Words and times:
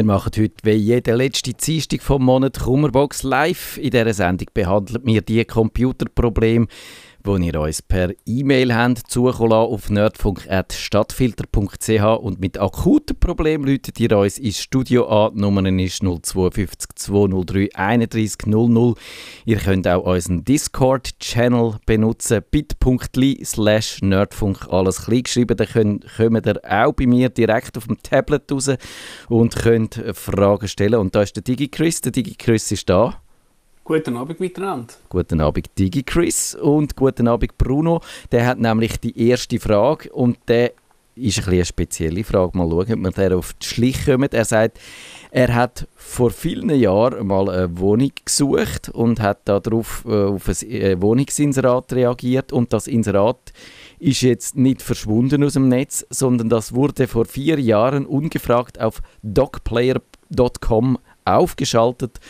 Wir 0.00 0.06
machen 0.06 0.32
heute 0.34 0.54
wie 0.62 0.70
jede 0.70 1.14
letzte 1.14 1.52
Dienstag 1.52 2.00
vom 2.00 2.24
Monat 2.24 2.58
Kummerbox 2.58 3.22
live. 3.22 3.76
In 3.76 3.90
dieser 3.90 4.14
Sendung 4.14 4.48
behandelt 4.54 5.04
wir 5.04 5.20
die 5.20 5.44
Computerprobleme, 5.44 6.68
wo 7.24 7.36
ihr 7.36 7.60
uns 7.60 7.82
per 7.82 8.12
E-Mail 8.26 8.74
habt, 8.74 9.10
zukommen 9.10 9.52
auf 9.52 9.90
nerdfunk.stadtfilter.ch 9.90 12.02
und 12.20 12.40
mit 12.40 12.58
akuten 12.58 13.18
Problemen 13.18 13.64
läutet 13.64 13.98
ihr 14.00 14.16
uns 14.16 14.38
ins 14.38 14.60
Studio 14.60 15.06
an. 15.06 15.34
Die 15.34 15.40
Nummer 15.40 15.66
ist 15.66 16.02
052 16.02 16.88
203 16.94 17.68
31 17.74 18.46
00. 18.46 18.94
Ihr 19.44 19.58
könnt 19.58 19.86
auch 19.86 20.04
unseren 20.04 20.42
Discord-Channel 20.44 21.74
benutzen, 21.86 22.42
bit.ly 22.50 23.44
slash 23.44 24.00
nerdfunk, 24.02 24.66
alles 24.70 25.04
klein 25.04 25.24
geschrieben. 25.24 25.56
Da 25.56 25.66
kommt 25.66 26.46
ihr 26.46 26.60
auch 26.64 26.92
bei 26.92 27.06
mir 27.06 27.28
direkt 27.28 27.76
auf 27.76 27.86
dem 27.86 28.02
Tablet 28.02 28.50
raus 28.50 28.70
und 29.28 29.54
könnt 29.56 30.02
Fragen 30.14 30.68
stellen. 30.68 31.00
Und 31.00 31.14
da 31.14 31.20
ist 31.22 31.36
der 31.36 31.42
DigiChris. 31.42 32.00
Der 32.00 32.12
DigiChris 32.12 32.72
ist 32.72 32.88
da. 32.88 33.20
Guten 33.90 34.16
Abend 34.16 34.38
miteinander. 34.38 34.94
Guten 35.08 35.40
Abend 35.40 35.68
Digi 35.76 36.04
Chris 36.04 36.54
und 36.54 36.94
guten 36.94 37.26
Abend 37.26 37.58
Bruno. 37.58 38.00
Der 38.30 38.46
hat 38.46 38.60
nämlich 38.60 39.00
die 39.00 39.28
erste 39.28 39.58
Frage 39.58 40.12
und 40.12 40.38
der 40.46 40.74
ist 41.16 41.44
ein 41.44 41.54
eine 41.54 41.64
spezielle 41.64 42.22
Frage. 42.22 42.56
Mal 42.56 42.70
schauen, 42.70 42.92
ob 42.92 42.98
wir 43.00 43.10
der 43.10 43.36
auf 43.36 43.52
die 43.54 43.66
Schlich 43.66 44.04
kommen. 44.04 44.28
Er 44.30 44.44
sagt, 44.44 44.78
er 45.32 45.52
hat 45.56 45.88
vor 45.96 46.30
vielen 46.30 46.70
Jahren 46.70 47.26
mal 47.26 47.50
eine 47.50 47.78
Wohnung 47.80 48.12
gesucht 48.24 48.90
und 48.90 49.18
hat 49.18 49.40
darauf 49.48 50.04
äh, 50.06 50.26
auf 50.26 50.46
ein 50.46 50.70
äh, 50.70 51.02
Wohnungsinserat 51.02 51.92
reagiert 51.92 52.52
und 52.52 52.72
das 52.72 52.86
Inserat 52.86 53.52
ist 53.98 54.22
jetzt 54.22 54.56
nicht 54.56 54.82
verschwunden 54.82 55.42
aus 55.42 55.54
dem 55.54 55.66
Netz, 55.66 56.06
sondern 56.10 56.48
das 56.48 56.76
wurde 56.76 57.08
vor 57.08 57.24
vier 57.24 57.58
Jahren 57.58 58.06
ungefragt 58.06 58.80
auf 58.80 59.02
docplayer.com 59.24 60.96
aufgeschaltet 61.24 62.20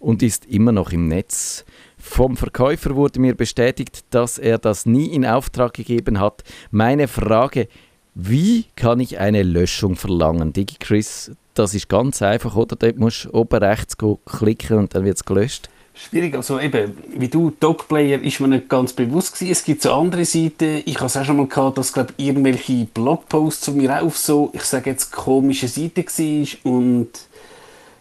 und 0.00 0.22
ist 0.22 0.46
immer 0.46 0.72
noch 0.72 0.90
im 0.90 1.06
Netz. 1.06 1.64
Vom 1.98 2.36
Verkäufer 2.36 2.96
wurde 2.96 3.20
mir 3.20 3.34
bestätigt, 3.34 4.04
dass 4.10 4.38
er 4.38 4.58
das 4.58 4.86
nie 4.86 5.06
in 5.06 5.24
Auftrag 5.24 5.74
gegeben 5.74 6.18
hat. 6.18 6.42
Meine 6.70 7.06
Frage, 7.06 7.68
wie 8.14 8.64
kann 8.74 8.98
ich 8.98 9.18
eine 9.18 9.42
Löschung 9.42 9.94
verlangen? 9.94 10.52
DigiChris, 10.52 11.32
das 11.54 11.74
ist 11.74 11.88
ganz 11.88 12.22
einfach, 12.22 12.56
oder? 12.56 12.74
Dort 12.74 12.98
musst 12.98 13.26
du 13.26 13.34
oben 13.34 13.62
rechts 13.62 13.96
klicken 14.26 14.78
und 14.78 14.94
dann 14.94 15.04
wird 15.04 15.16
es 15.16 15.24
gelöscht. 15.24 15.68
Schwierig, 15.92 16.34
also 16.34 16.58
eben, 16.58 16.96
wie 17.16 17.28
du, 17.28 17.52
Dogplayer 17.60 18.22
ist 18.22 18.40
mir 18.40 18.48
nicht 18.48 18.68
ganz 18.68 18.92
bewusst 18.92 19.34
gewesen. 19.34 19.52
Es 19.52 19.64
gibt 19.64 19.82
so 19.82 19.92
andere 19.92 20.24
Seiten, 20.24 20.82
ich 20.86 20.96
habe 20.96 21.06
es 21.06 21.16
auch 21.16 21.24
schon 21.24 21.36
mal 21.36 21.46
gehabt, 21.46 21.78
dass 21.78 21.92
glaube 21.92 22.14
irgendwelche 22.16 22.86
Blogposts 22.86 23.66
von 23.66 23.76
mir 23.76 24.02
auf 24.02 24.16
so, 24.16 24.50
ich 24.54 24.62
sage 24.62 24.90
jetzt, 24.90 25.10
komische 25.12 25.68
Seiten 25.68 26.04
war 26.06 26.72
und 26.72 27.08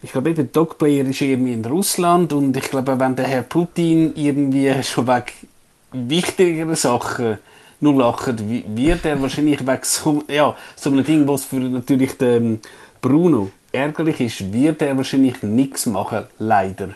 ich 0.01 0.11
glaube, 0.11 0.33
der 0.33 0.45
Dogplayer 0.45 1.05
ist 1.05 1.21
irgendwie 1.21 1.53
in 1.53 1.65
Russland 1.65 2.31
und 2.33 2.55
ich 2.55 2.69
glaube, 2.69 2.99
wenn 2.99 3.15
der 3.15 3.27
Herr 3.27 3.43
Putin 3.43 4.13
irgendwie 4.15 4.73
schon 4.83 5.07
weg 5.07 5.33
wichtigere 5.91 6.75
Sachen 6.75 7.39
nur 7.81 7.95
lacht, 7.95 8.35
wird 8.47 9.05
er 9.05 9.21
wahrscheinlich 9.21 9.65
weg 9.65 9.85
so, 9.85 10.23
ja, 10.27 10.55
so 10.75 10.89
einem 10.89 11.03
Ding, 11.03 11.27
was 11.27 11.45
für 11.45 11.57
natürlich 11.57 12.17
den 12.17 12.59
Bruno 13.01 13.51
ärgerlich 13.71 14.19
ist, 14.19 14.53
wird 14.53 14.81
er 14.81 14.97
wahrscheinlich 14.97 15.41
nichts 15.43 15.85
machen, 15.85 16.25
leider. 16.39 16.89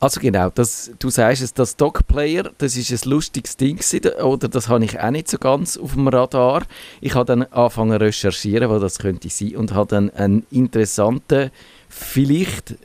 Also 0.00 0.20
genau, 0.20 0.50
das, 0.50 0.90
du 0.98 1.10
sagst 1.10 1.42
es, 1.42 1.54
das 1.54 1.76
Dogplayer, 1.76 2.50
das 2.58 2.76
ist 2.76 2.90
ein 2.90 3.08
lustiges 3.08 3.56
Ding 3.56 3.78
oder 4.20 4.48
das 4.48 4.68
habe 4.68 4.84
ich 4.84 4.98
auch 4.98 5.10
nicht 5.12 5.28
so 5.28 5.38
ganz 5.38 5.76
auf 5.76 5.92
dem 5.92 6.08
Radar. 6.08 6.64
Ich 7.00 7.14
habe 7.14 7.24
dann 7.24 7.44
angefangen 7.44 7.92
zu 7.92 8.00
recherchieren, 8.00 8.68
wo 8.68 8.80
das 8.80 8.98
könnte 8.98 9.28
sein 9.28 9.54
und 9.54 9.74
habe 9.74 9.88
dann 9.88 10.10
einen 10.10 10.44
interessanten 10.50 11.52
vielleicht 11.92 12.72
äh, 12.72 12.76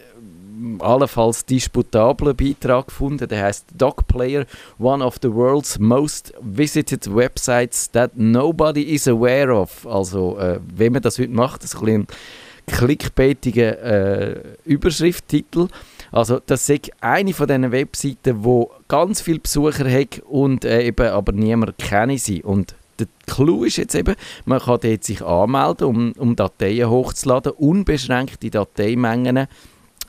allenfalls 0.79 1.45
disputablen 1.45 2.35
Beitrag 2.35 2.87
gefunden. 2.87 3.27
Der 3.27 3.43
heißt 3.43 3.67
Dog 3.77 4.07
Player, 4.07 4.45
one 4.77 5.03
of 5.03 5.17
the 5.21 5.33
world's 5.33 5.79
most 5.79 6.33
visited 6.41 7.07
websites 7.13 7.89
that 7.91 8.11
nobody 8.15 8.83
is 8.83 9.07
aware 9.07 9.53
of. 9.53 9.85
Also, 9.87 10.37
äh, 10.37 10.59
wenn 10.75 10.93
man 10.93 11.01
das 11.01 11.19
heute 11.19 11.31
macht, 11.31 11.63
das 11.63 11.73
ist 11.73 11.81
ein 11.81 12.07
clickbaitiger 12.67 13.81
äh, 13.81 14.41
Überschrifttitel. 14.65 15.67
Also, 16.11 16.41
das 16.45 16.69
ist 16.69 16.91
eine 17.01 17.33
von 17.33 17.47
diesen 17.47 17.71
Webseiten, 17.71 18.43
wo 18.43 18.71
ganz 18.87 19.21
viele 19.21 19.39
Besucher 19.39 19.89
hat 19.89 20.19
und 20.27 20.65
äh, 20.65 20.83
eben 20.83 21.07
aber 21.07 21.31
niemand 21.31 21.77
kenne 21.77 22.17
sie. 22.17 22.43
Und 22.43 22.75
der 22.99 23.07
Clou 23.25 23.63
ist 23.63 23.77
jetzt 23.77 23.95
eben, 23.95 24.15
man 24.45 24.59
kann 24.59 24.79
dort 24.81 25.03
sich 25.03 25.21
anmelden, 25.21 25.87
um, 25.87 26.11
um 26.13 26.35
Dateien 26.35 26.89
hochzuladen, 26.89 27.53
unbeschränkte 27.53 28.49
Dateimengen. 28.49 29.47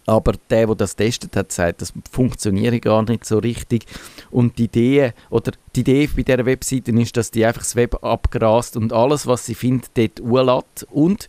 Aber 0.07 0.33
der, 0.49 0.67
der 0.67 0.75
das 0.75 0.97
testet 0.97 1.37
hat, 1.37 1.53
sagt, 1.53 1.83
das 1.83 1.93
funktioniert 2.11 2.81
gar 2.81 3.03
nicht 3.03 3.27
so 3.27 3.39
richtig. 3.39 3.85
Und 4.31 4.57
die 4.57 4.65
Idee, 4.65 5.13
oder 5.29 5.53
die 5.77 5.81
Idee 5.81 6.09
bei 6.17 6.23
dieser 6.23 6.47
Webseite 6.47 6.93
ist, 6.93 7.17
dass 7.19 7.31
die 7.31 7.45
einfach 7.45 7.61
das 7.61 7.77
Web 7.77 8.03
abgrast 8.03 8.79
und 8.79 8.95
alles, 8.95 9.27
was 9.27 9.45
sie 9.45 9.55
findet, 9.55 9.91
dort 9.99 10.21
urlässt. 10.21 10.87
Und 10.91 11.29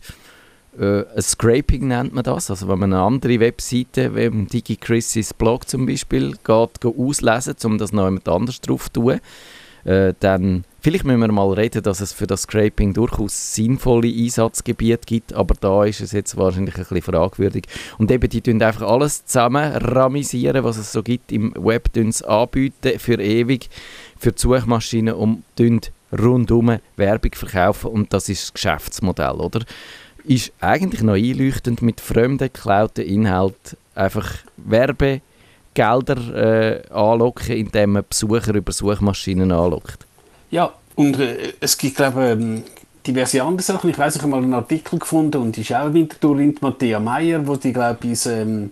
äh, 0.78 1.04
ein 1.14 1.22
Scraping 1.22 1.88
nennt 1.88 2.14
man 2.14 2.24
das. 2.24 2.50
Also 2.50 2.68
wenn 2.68 2.78
man 2.78 2.94
eine 2.94 3.02
andere 3.02 3.38
Webseite, 3.40 4.14
wie 4.14 4.46
DigiChris' 4.46 5.34
Blog 5.34 5.68
zum 5.68 5.84
Beispiel, 5.84 6.32
geht, 6.42 6.80
geht 6.80 6.98
auslesen, 6.98 7.56
um 7.64 7.76
das 7.76 7.92
noch 7.92 8.06
jemand 8.06 8.28
anders 8.30 8.62
drauf 8.62 8.90
zu 8.90 9.00
tun, 9.00 9.20
äh, 9.84 10.14
dann 10.20 10.64
vielleicht 10.80 11.04
müssen 11.04 11.20
wir 11.20 11.32
mal 11.32 11.52
reden, 11.52 11.82
dass 11.82 12.00
es 12.00 12.12
für 12.12 12.26
das 12.26 12.42
Scraping 12.42 12.92
durchaus 12.92 13.54
sinnvolle 13.54 14.08
Einsatzgebiete 14.08 15.06
gibt, 15.06 15.32
aber 15.32 15.54
da 15.60 15.84
ist 15.84 16.00
es 16.00 16.12
jetzt 16.12 16.36
wahrscheinlich 16.36 16.76
ein 16.76 16.84
bisschen 16.84 17.02
fragwürdig. 17.02 17.64
Und 17.98 18.10
eben, 18.10 18.28
die 18.28 18.40
tun 18.40 18.62
einfach 18.62 18.82
alles 18.82 19.24
zusammen 19.24 19.72
ramisieren, 19.72 20.64
was 20.64 20.76
es 20.76 20.92
so 20.92 21.02
gibt 21.02 21.32
im 21.32 21.54
Web, 21.56 21.90
anbieten 22.26 22.98
für 22.98 23.20
ewig, 23.20 23.68
für 24.18 24.32
die 24.32 24.40
Suchmaschinen 24.40 25.14
und 25.14 25.42
rundum 26.18 26.78
Werbung 26.96 27.32
verkaufen 27.34 27.90
und 27.90 28.12
das 28.12 28.28
ist 28.28 28.42
das 28.42 28.52
Geschäftsmodell, 28.54 29.34
oder? 29.34 29.60
Ist 30.24 30.52
eigentlich 30.60 31.02
noch 31.02 31.14
einleuchtend 31.14 31.82
mit 31.82 32.00
fremden, 32.00 32.50
geklauten 32.52 33.04
Inhalten 33.04 33.78
einfach 33.94 34.34
Werbe 34.56 35.20
Gelder 35.72 36.34
äh, 36.34 36.82
anlocken, 36.92 37.56
indem 37.56 37.92
man 37.92 38.04
Besucher 38.08 38.54
über 38.54 38.72
Suchmaschinen 38.72 39.52
anlockt. 39.52 40.04
Ja, 40.50 40.72
und 40.96 41.18
äh, 41.18 41.52
es 41.60 41.78
gibt, 41.78 41.96
glaube 41.96 42.24
ich, 42.24 42.30
ähm, 42.32 42.62
diverse 43.06 43.42
andere 43.42 43.62
Sachen. 43.62 43.90
Ich 43.90 43.98
weiß, 43.98 44.16
ich 44.16 44.22
habe 44.22 44.30
mal 44.30 44.42
einen 44.42 44.54
Artikel 44.54 44.98
gefunden 44.98 45.38
und 45.38 45.56
die 45.56 45.62
ist 45.62 45.72
auch 45.72 45.92
Winterthur 45.92 46.38
in 46.38 46.56
Matthäa 46.60 47.00
Meyer, 47.00 47.46
wo 47.46 47.56
die, 47.56 47.72
glaube 47.72 47.98
ich, 48.02 48.26
ähm, 48.26 48.70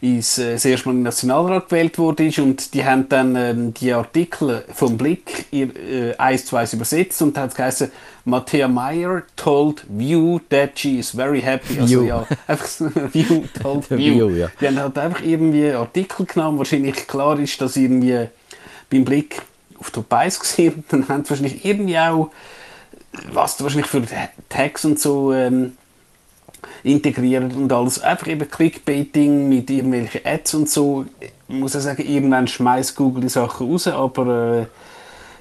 ins, 0.00 0.38
äh, 0.38 0.52
das 0.52 0.64
erste 0.64 0.88
Mal 0.88 0.96
im 0.96 1.02
Nationalrat 1.02 1.68
gewählt 1.68 1.98
wurde 1.98 2.30
und 2.38 2.74
die 2.74 2.84
haben 2.84 3.08
dann 3.08 3.34
ähm, 3.36 3.74
die 3.74 3.92
Artikel 3.92 4.64
vom 4.72 4.98
Blick 4.98 5.46
äh, 5.52 6.14
eins 6.16 6.44
zu 6.44 6.56
eins 6.56 6.74
übersetzt 6.74 7.22
und 7.22 7.38
hat 7.38 7.54
geheißen 7.54 7.90
Matthäa 8.26 8.68
Meyer 8.68 9.22
told 9.34 9.84
View 9.88 10.40
that 10.50 10.78
she 10.78 10.98
is 10.98 11.10
very 11.10 11.40
happy. 11.40 11.80
Also 11.80 12.02
View. 12.02 12.06
ja, 12.06 12.26
einfach 12.46 12.66
so, 12.66 12.90
View 13.12 13.44
told 13.62 13.90
View. 13.90 14.14
View 14.14 14.28
ja. 14.30 14.50
Die 14.60 14.66
haben 14.68 14.78
halt 14.78 14.98
einfach 14.98 15.22
irgendwie 15.22 15.70
Artikel 15.70 16.26
genommen, 16.26 16.58
wahrscheinlich 16.58 17.06
klar 17.06 17.38
ist, 17.38 17.60
dass 17.60 17.76
irgendwie 17.76 18.28
beim 18.90 19.04
Blick 19.04 19.40
auf 19.78 19.90
die 19.90 20.00
Beis 20.00 20.40
gesehen 20.40 20.84
dann 20.90 21.08
haben 21.08 21.24
sie 21.24 21.30
wahrscheinlich 21.30 21.64
irgendwie 21.64 21.98
auch 21.98 22.30
was 23.32 23.62
wahrscheinlich 23.62 23.86
für 23.86 24.02
Tags 24.48 24.84
und 24.84 24.98
so 24.98 25.32
ähm, 25.32 25.76
integrieren 26.82 27.52
und 27.52 27.72
alles. 27.72 28.00
Einfach 28.00 28.26
eben 28.26 28.48
Clickbaiting 28.48 29.48
mit 29.48 29.70
irgendwelchen 29.70 30.20
Ads 30.24 30.54
und 30.54 30.70
so. 30.70 31.06
Ich 31.20 31.54
muss 31.54 31.74
ja 31.74 31.80
sagen, 31.80 32.02
irgendwann 32.06 32.48
schmeißt 32.48 32.96
Google 32.96 33.22
die 33.22 33.28
Sachen 33.28 33.70
raus, 33.70 33.86
aber 33.86 34.62
äh, 34.62 34.66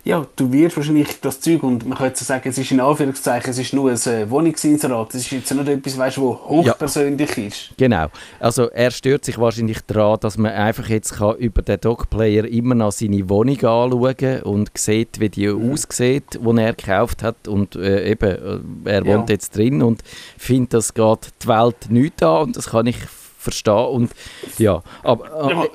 ja, 0.06 0.26
du 0.36 0.52
wirst 0.52 0.76
wahrscheinlich 0.76 1.22
das 1.22 1.40
Zeug, 1.40 1.64
und 1.64 1.88
man 1.88 1.98
könnte 1.98 2.24
sagen, 2.24 2.50
es 2.50 2.58
ist 2.58 2.72
in 2.72 2.82
Anführungszeichen, 2.82 3.52
es 3.52 3.58
ist 3.58 3.74
nur 3.74 3.90
ein 3.90 3.96
äh, 3.96 4.30
Wohnungsinserat, 4.30 5.16
es 5.16 5.22
ist 5.22 5.32
jetzt 5.32 5.54
nicht 5.54 5.68
etwas, 5.68 5.98
weißt, 5.98 6.18
wo 6.18 6.34
hochpersönlich 6.36 7.38
ja. 7.38 7.44
ist. 7.46 7.70
Genau, 7.78 8.08
also 8.40 8.70
er 8.70 8.92
stört 8.92 9.24
sich 9.24 9.38
wahrscheinlich 9.38 9.80
daran, 9.88 10.20
dass 10.20 10.38
man 10.38 10.52
einfach 10.52 10.90
jetzt 10.90 11.14
kann 11.14 11.38
über 11.38 11.62
den 11.62 11.80
Dogplayer 11.80 12.44
immer 12.46 12.76
noch 12.76 12.92
seine 12.92 13.30
Wohnung 13.30 13.56
anschauen 13.56 14.18
kann 14.18 14.42
und 14.42 14.72
sieht, 14.78 15.22
wie 15.22 15.30
die 15.30 15.48
mhm. 15.48 15.72
aussieht, 15.72 16.40
die 16.42 16.58
er 16.62 16.74
gekauft 16.74 17.24
hat 17.24 17.48
und 17.48 17.78
äh, 17.78 18.12
eben, 18.12 18.84
äh, 18.86 18.92
er 18.92 19.06
wohnt 19.06 19.30
ja. 19.30 19.36
jetzt 19.36 19.56
drin 19.56 19.82
und 19.82 20.02
findet, 20.38 20.74
das 20.74 20.94
geht 20.94 21.30
die 21.44 21.48
Welt 21.48 21.90
nicht 21.90 22.22
an 22.22 22.48
und 22.48 22.58
das 22.58 22.72
kann 22.72 22.88
ich 22.88 22.98
verstehen 23.38 23.88
und 23.88 24.12
ja, 24.58 24.84
aber... 25.02 25.50
Äh, 25.50 25.54
ja 25.54 25.66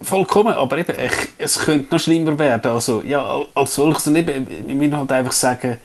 Vollkommen, 0.00 0.54
aber 0.54 0.78
eben, 0.78 0.94
ich, 0.96 1.28
es 1.38 1.58
könnte 1.58 1.92
noch 1.92 2.00
schlimmer 2.00 2.38
werden. 2.38 2.70
Also, 2.70 3.02
ja, 3.02 3.40
als 3.54 3.74
solches, 3.74 4.06
und 4.06 4.16
eben, 4.16 4.46
ich 4.68 4.78
will 4.78 4.96
halt 4.96 5.10
einfach 5.10 5.32
sagen, 5.32 5.78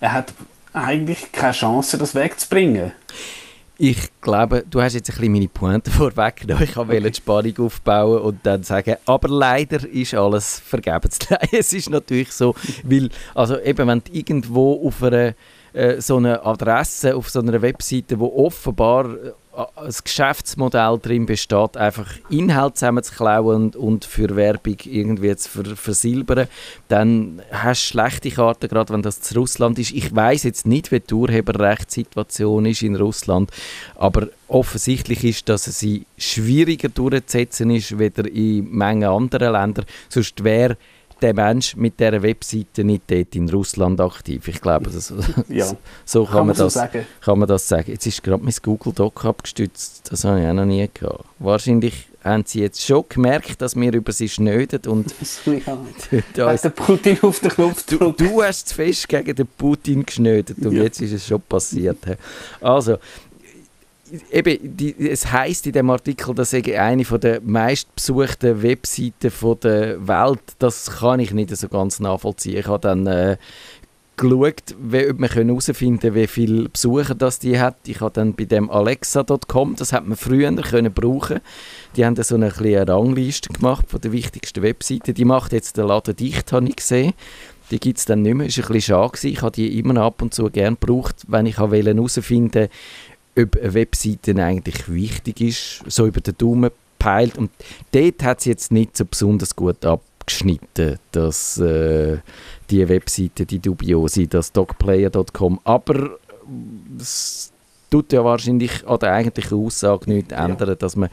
er 0.00 0.12
hat 0.12 0.32
eigentlich 0.72 1.30
keine 1.32 1.52
Chance, 1.52 1.98
das 1.98 2.14
wegzubringen. 2.14 2.92
Ich 3.82 4.10
glaube, 4.20 4.62
du 4.68 4.82
hast 4.82 4.92
jetzt 4.92 5.08
ein 5.08 5.16
bisschen 5.16 5.32
meine 5.32 5.48
Pointe 5.48 5.90
vorweggenommen. 5.90 6.64
Ich 6.64 6.76
wollte 6.76 6.92
okay. 6.92 7.10
die 7.10 7.16
Spannung 7.16 7.58
aufbauen 7.60 8.20
und 8.20 8.40
dann 8.42 8.62
sagen, 8.62 8.96
aber 9.06 9.28
leider 9.28 9.88
ist 9.88 10.12
alles 10.14 10.60
vergebens. 10.60 11.18
es 11.52 11.72
ist 11.72 11.88
natürlich 11.88 12.30
so, 12.32 12.54
weil, 12.84 13.08
also 13.34 13.58
eben, 13.58 13.88
wenn 13.88 14.02
du 14.04 14.12
irgendwo 14.12 14.86
auf 14.86 15.02
einer 15.02 15.34
äh, 15.72 16.00
so 16.00 16.16
eine 16.16 16.44
Adresse, 16.44 17.16
auf 17.16 17.30
so 17.30 17.40
einer 17.40 17.62
Webseite, 17.62 18.18
wo 18.18 18.26
offenbar 18.44 19.08
das 19.76 20.04
Geschäftsmodell 20.04 20.98
drin 21.02 21.26
besteht, 21.26 21.76
einfach 21.76 22.06
Inhalt 22.28 22.76
zusammenzuklauen 22.76 23.70
und, 23.74 24.04
für 24.04 24.36
Werbung 24.36 24.76
irgendwie 24.84 25.34
zu 25.36 25.48
ver 25.48 25.76
versilbern, 25.76 26.48
dann 26.88 27.42
hast 27.50 27.82
du 27.82 27.92
schlechte 27.92 28.30
Karten, 28.30 28.68
gerade 28.68 28.92
wenn 28.92 29.02
das 29.02 29.20
zu 29.20 29.34
Russland 29.38 29.78
ist. 29.78 29.90
Ich 29.90 30.14
weiß 30.14 30.44
jetzt 30.44 30.66
nicht, 30.66 30.92
wie 30.92 31.00
die 31.00 31.14
Urheberrechtssituation 31.14 32.66
ist 32.66 32.82
in 32.82 32.96
Russland, 32.96 33.50
aber 33.96 34.28
offensichtlich 34.48 35.24
ist, 35.24 35.48
dass 35.48 35.64
sie 35.64 36.06
schwieriger 36.16 36.88
durchzusetzen 36.88 37.70
ist, 37.70 37.98
weder 37.98 38.26
in 38.30 38.70
Mengen 38.70 39.08
anderer 39.08 39.52
Länder. 39.52 39.84
Sonst 40.08 40.44
wäre 40.44 40.76
der 41.22 41.34
Mensch 41.34 41.76
mit 41.76 42.00
dieser 42.00 42.22
Webseite 42.22 42.84
nicht 42.84 43.02
dort 43.08 43.34
in 43.34 43.48
Russland 43.48 44.00
aktiv. 44.00 44.48
Ich 44.48 44.60
glaube, 44.60 44.90
das, 44.90 45.12
ja. 45.48 45.66
so 46.04 46.24
kann, 46.24 46.34
kann 46.34 46.46
man, 46.48 46.56
das, 46.56 46.74
so 46.74 46.80
kann 47.20 47.38
man 47.38 47.48
das 47.48 47.68
sagen. 47.68 47.90
Jetzt 47.92 48.06
ist 48.06 48.22
gerade 48.22 48.42
mein 48.42 48.54
Google 48.62 48.92
Doc 48.92 49.24
abgestützt. 49.24 50.10
Das 50.10 50.24
habe 50.24 50.40
ich 50.40 50.46
auch 50.46 50.52
noch 50.52 50.64
nie 50.64 50.88
gehabt. 50.92 51.24
Wahrscheinlich 51.38 52.06
haben 52.22 52.44
sie 52.46 52.60
jetzt 52.60 52.84
schon 52.84 53.04
gemerkt, 53.08 53.62
dass 53.62 53.76
wir 53.76 53.92
über 53.92 54.12
sie 54.12 54.28
schnöden 54.28 54.80
und 54.86 55.14
ja. 56.36 56.46
Hat 56.52 56.64
der 56.64 56.70
Putin 56.70 57.18
auf 57.22 57.40
den 57.40 57.50
Knopf 57.50 57.84
du, 57.86 58.12
du 58.12 58.42
hast 58.42 58.68
zu 58.68 58.74
fest 58.74 59.08
gegen 59.08 59.34
den 59.34 59.46
Putin 59.46 60.04
geschnödet 60.04 60.58
und 60.58 60.72
ja. 60.72 60.82
jetzt 60.82 61.00
ist 61.00 61.12
es 61.12 61.26
schon 61.26 61.40
passiert. 61.40 61.98
Also, 62.60 62.98
eben, 64.30 64.76
die, 64.76 64.94
es 65.08 65.30
heißt 65.30 65.66
in 65.66 65.72
dem 65.72 65.90
Artikel, 65.90 66.34
dass 66.34 66.52
ich 66.52 66.78
eine 66.78 67.04
der 67.04 67.40
meistbesuchten 67.42 68.62
Webseiten 68.62 69.32
der 69.62 70.08
Welt, 70.08 70.42
das 70.58 70.98
kann 70.98 71.20
ich 71.20 71.32
nicht 71.32 71.56
so 71.56 71.68
ganz 71.68 72.00
nachvollziehen. 72.00 72.58
Ich 72.58 72.66
habe 72.66 72.80
dann 72.80 73.06
äh, 73.06 73.36
geschaut, 74.20 74.76
wie, 74.78 75.08
ob 75.08 75.18
man 75.18 75.30
herausfinden 75.30 76.00
kann, 76.00 76.14
wie 76.14 76.26
viele 76.26 76.68
Besucher 76.68 77.14
das 77.14 77.38
die 77.38 77.58
hat. 77.58 77.76
Ich 77.86 78.00
habe 78.00 78.12
dann 78.12 78.34
bei 78.34 78.44
dem 78.44 78.70
Alexa.com, 78.70 79.76
das 79.76 79.92
hat 79.92 80.06
man 80.06 80.16
früher 80.16 80.54
können 80.56 80.92
brauchen. 80.92 81.40
Die 81.96 82.04
haben 82.04 82.22
so 82.22 82.34
eine 82.34 82.50
kleine 82.50 82.86
Rangliste 82.86 83.52
gemacht 83.52 83.86
von 83.88 84.00
den 84.00 84.12
wichtigsten 84.12 84.62
Webseiten. 84.62 85.14
Die 85.14 85.24
macht 85.24 85.52
jetzt 85.52 85.76
den 85.76 85.86
Laden 85.86 86.14
dicht, 86.14 86.52
habe 86.52 86.68
ich 86.68 86.76
gesehen. 86.76 87.14
Die 87.70 87.78
gibt 87.78 87.98
es 87.98 88.04
dann 88.04 88.22
nicht 88.22 88.34
mehr. 88.34 88.46
Das 88.46 88.58
war 88.58 88.64
ein 88.64 88.72
bisschen 88.72 88.94
schade. 88.94 89.28
Ich 89.28 89.42
habe 89.42 89.52
die 89.52 89.78
immer 89.78 90.00
ab 90.02 90.22
und 90.22 90.34
zu 90.34 90.50
gerne 90.50 90.76
gebraucht, 90.76 91.16
wenn 91.28 91.46
ich 91.46 91.58
herausfinden 91.58 92.54
wollte, 92.54 92.70
ob 93.38 93.56
eine 93.56 93.74
Webseite 93.74 94.34
eigentlich 94.42 94.92
wichtig 94.92 95.40
ist, 95.40 95.82
so 95.86 96.06
über 96.06 96.20
den 96.20 96.36
Daumen 96.36 96.70
peilt. 96.98 97.38
Und 97.38 97.50
dort 97.92 98.22
hat 98.22 98.40
es 98.40 98.44
jetzt 98.44 98.72
nicht 98.72 98.96
so 98.96 99.04
besonders 99.04 99.56
gut 99.56 99.84
abgeschnitten, 99.84 100.98
dass 101.12 101.58
äh, 101.58 102.18
die 102.70 102.88
Webseite, 102.88 103.46
die 103.46 103.58
dubiose, 103.58 104.26
das 104.26 104.52
dogplayer.com, 104.52 105.60
aber 105.64 106.18
es 106.98 107.52
tut 107.90 108.12
ja 108.12 108.24
wahrscheinlich 108.24 108.86
an 108.86 108.98
der 109.00 109.12
eigentlichen 109.12 109.58
Aussage 109.58 110.10
nichts 110.10 110.30
ja. 110.30 110.46
ändern, 110.46 110.76
dass 110.78 110.96
man 110.96 111.10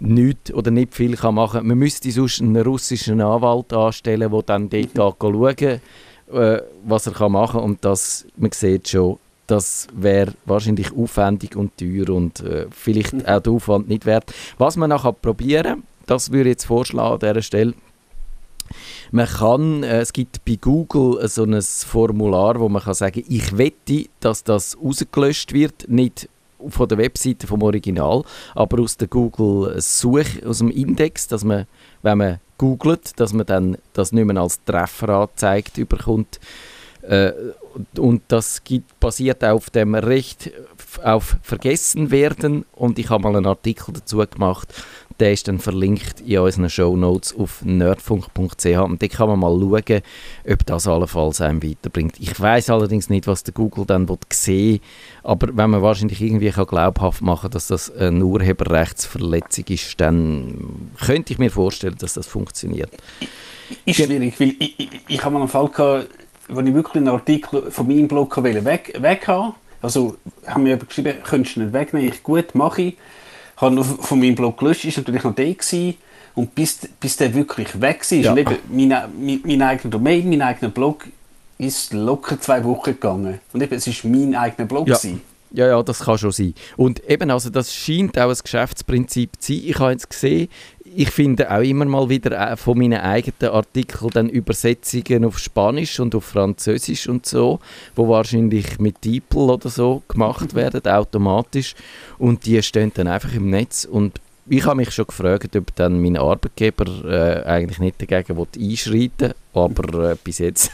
nichts 0.00 0.52
oder 0.52 0.70
nicht 0.70 0.94
viel 0.94 1.16
kann 1.16 1.36
machen 1.36 1.60
kann. 1.60 1.66
Man 1.66 1.78
müsste 1.78 2.10
sonst 2.10 2.40
einen 2.40 2.60
russischen 2.62 3.20
Anwalt 3.20 3.72
anstellen, 3.72 4.30
der 4.30 4.42
dann 4.42 4.68
dort 4.68 4.94
mhm. 4.94 5.14
schauen 5.20 5.56
kann, 5.56 5.80
äh, 6.32 6.62
was 6.84 7.06
er 7.06 7.28
machen 7.28 7.60
kann. 7.60 7.62
Und 7.62 7.84
das, 7.84 8.26
man 8.36 8.52
sieht 8.52 8.88
schon, 8.88 9.18
das 9.48 9.88
wäre 9.92 10.34
wahrscheinlich 10.44 10.92
aufwendig 10.92 11.56
und 11.56 11.76
teuer 11.76 12.10
und 12.10 12.40
äh, 12.40 12.66
vielleicht 12.70 13.14
mhm. 13.14 13.26
auch 13.26 13.40
der 13.40 13.52
Aufwand 13.52 13.88
nicht 13.88 14.06
wert. 14.06 14.32
Was 14.58 14.76
man 14.76 14.90
nachher 14.90 15.12
probieren, 15.12 15.82
das 16.06 16.30
würde 16.30 16.50
ich 16.50 16.54
jetzt 16.54 16.66
vorschlagen 16.66 17.14
an 17.14 17.18
dieser 17.18 17.42
Stelle. 17.42 17.74
Man 19.10 19.26
kann, 19.26 19.82
äh, 19.82 20.00
es 20.00 20.12
gibt 20.12 20.44
bei 20.44 20.56
Google 20.60 21.26
so 21.28 21.44
ein 21.44 21.60
Formular, 21.62 22.60
wo 22.60 22.68
man 22.68 22.82
kann 22.82 22.94
sagen, 22.94 23.24
ich 23.26 23.56
wette, 23.56 24.04
dass 24.20 24.44
das 24.44 24.76
rausgelöscht 24.82 25.54
wird, 25.54 25.88
nicht 25.88 26.28
von 26.68 26.88
der 26.88 26.98
Webseite 26.98 27.46
vom 27.46 27.62
Original, 27.62 28.24
aber 28.54 28.82
aus 28.82 28.98
der 28.98 29.08
Google 29.08 29.80
Such, 29.80 30.44
aus 30.44 30.58
dem 30.58 30.70
Index, 30.70 31.26
dass 31.26 31.42
man, 31.42 31.66
wenn 32.02 32.18
man 32.18 32.40
googelt, 32.58 33.18
dass 33.18 33.32
man 33.32 33.46
dann 33.46 33.78
das 33.94 34.12
nicht 34.12 34.26
mehr 34.26 34.42
als 34.42 34.62
Treffer 34.64 35.08
angezeigt 35.08 35.76
bekommt 35.88 36.38
äh, 37.02 37.32
und 37.96 38.22
das 38.28 38.64
gibt, 38.64 38.98
basiert 39.00 39.44
auf 39.44 39.70
dem 39.70 39.94
Recht 39.94 40.50
auf 41.02 41.36
Vergessen 41.42 42.10
werden. 42.10 42.64
Und 42.72 42.98
ich 42.98 43.10
habe 43.10 43.22
mal 43.22 43.36
einen 43.36 43.46
Artikel 43.46 43.92
dazu 43.92 44.18
gemacht. 44.18 44.72
Der 45.20 45.32
ist 45.32 45.48
dann 45.48 45.58
verlinkt 45.58 46.20
in 46.20 46.38
unseren 46.38 46.70
Show 46.70 46.96
Notes 46.96 47.34
auf 47.36 47.62
nerdfunk.ch. 47.64 48.66
Und 48.66 49.02
da 49.02 49.08
kann 49.08 49.28
man 49.28 49.40
mal 49.40 49.58
schauen, 49.58 50.02
ob 50.48 50.66
das 50.66 50.86
allenfalls 50.86 51.40
einem 51.40 51.62
weiterbringt. 51.62 52.20
Ich 52.20 52.38
weiß 52.38 52.70
allerdings 52.70 53.10
nicht, 53.10 53.26
was 53.26 53.42
der 53.42 53.54
Google 53.54 53.84
dann 53.84 54.06
sehen 54.32 54.80
Aber 55.24 55.48
wenn 55.56 55.70
man 55.70 55.82
wahrscheinlich 55.82 56.20
irgendwie 56.20 56.52
kann 56.52 56.66
glaubhaft 56.66 57.22
machen 57.22 57.50
dass 57.50 57.66
das 57.66 57.90
eine 57.90 58.24
Urheberrechtsverletzung 58.24 59.64
ist, 59.68 60.00
dann 60.00 60.90
könnte 61.04 61.32
ich 61.32 61.38
mir 61.38 61.50
vorstellen, 61.50 61.96
dass 61.98 62.14
das 62.14 62.26
funktioniert. 62.26 62.90
Ist 63.84 63.96
schwierig, 63.96 64.38
weil 64.38 64.54
ich, 64.60 64.78
ich, 64.78 64.90
ich 65.08 65.24
habe 65.24 65.34
mal 65.34 65.40
einen 65.40 65.48
Fall 65.48 65.68
gehabt, 65.68 66.08
wenn 66.48 66.66
ich 66.66 66.74
wirklich 66.74 66.96
einen 66.96 67.08
Artikel 67.08 67.70
von 67.70 67.86
meinem 67.86 68.08
Blog 68.08 68.42
weg, 68.42 68.96
weg 69.00 69.28
haben 69.28 69.54
also 69.80 70.16
haben 70.46 70.64
wir 70.64 70.76
geschrieben, 70.76 71.14
könntest 71.24 71.56
du 71.56 71.60
nicht 71.60 71.72
wegnehmen, 71.72 72.08
ich 72.08 72.22
gut, 72.22 72.54
mache 72.54 72.82
ich. 72.82 72.96
Habe 73.56 73.74
noch 73.74 73.84
von 73.84 74.18
meinem 74.18 74.34
Blog 74.34 74.58
gelöscht, 74.58 74.84
ist 74.84 74.96
natürlich 74.96 75.24
noch 75.24 75.34
der 75.34 75.54
gewesen. 75.54 75.94
Und 76.34 76.54
bis, 76.54 76.78
bis 77.00 77.16
der 77.16 77.34
wirklich 77.34 77.80
weg 77.80 78.08
war, 78.08 78.18
ja. 78.18 78.30
und 78.30 78.38
eben 78.38 78.56
mein, 78.68 78.88
mein, 78.88 79.40
mein 79.44 79.62
eigener 79.62 79.90
Domain, 79.90 80.28
mein 80.28 80.42
eigener 80.42 80.70
Blog, 80.70 81.06
ist 81.58 81.92
locker 81.92 82.40
zwei 82.40 82.62
Wochen 82.62 82.92
gegangen. 82.92 83.40
Und 83.52 83.60
eben, 83.60 83.74
es 83.74 83.86
war 83.86 84.10
mein 84.10 84.36
eigener 84.36 84.68
Blog. 84.68 84.86
Ja. 84.86 84.96
Ja, 85.50 85.66
ja, 85.66 85.82
das 85.82 86.00
kann 86.00 86.18
schon 86.18 86.32
sein. 86.32 86.54
Und 86.76 87.02
eben, 87.08 87.30
also 87.30 87.48
das 87.50 87.74
scheint 87.74 88.18
auch 88.18 88.28
ein 88.28 88.36
Geschäftsprinzip 88.42 89.30
zu 89.38 89.52
sein. 89.52 89.62
Ich 89.64 89.78
habe 89.78 89.92
jetzt 89.92 90.10
gesehen, 90.10 90.48
ich 90.94 91.10
finde 91.10 91.50
auch 91.50 91.60
immer 91.60 91.84
mal 91.84 92.08
wieder 92.08 92.52
äh, 92.52 92.56
von 92.56 92.78
meinen 92.78 93.00
eigenen 93.00 93.52
Artikeln 93.52 94.10
dann 94.10 94.28
Übersetzungen 94.28 95.24
auf 95.24 95.38
Spanisch 95.38 96.00
und 96.00 96.14
auf 96.14 96.24
Französisch 96.24 97.08
und 97.08 97.26
so, 97.26 97.60
wo 97.94 98.08
wahrscheinlich 98.08 98.78
mit 98.78 99.04
DeepL 99.04 99.50
oder 99.50 99.68
so 99.68 100.02
gemacht 100.08 100.54
werden, 100.54 100.86
automatisch. 100.86 101.74
Und 102.18 102.46
die 102.46 102.62
stehen 102.62 102.92
dann 102.94 103.08
einfach 103.08 103.32
im 103.34 103.50
Netz 103.50 103.84
und 103.84 104.20
ich 104.50 104.64
habe 104.64 104.76
mich 104.76 104.90
schon 104.92 105.06
gefragt, 105.06 105.54
ob 105.56 105.74
dann 105.76 106.00
mein 106.00 106.16
Arbeitgeber 106.16 106.86
äh, 107.04 107.46
eigentlich 107.46 107.78
nicht 107.80 108.00
dagegen 108.00 108.38
einschreiten 108.38 109.10
will, 109.20 109.34
aber 109.52 110.12
äh, 110.12 110.16
bis 110.22 110.38
jetzt 110.38 110.72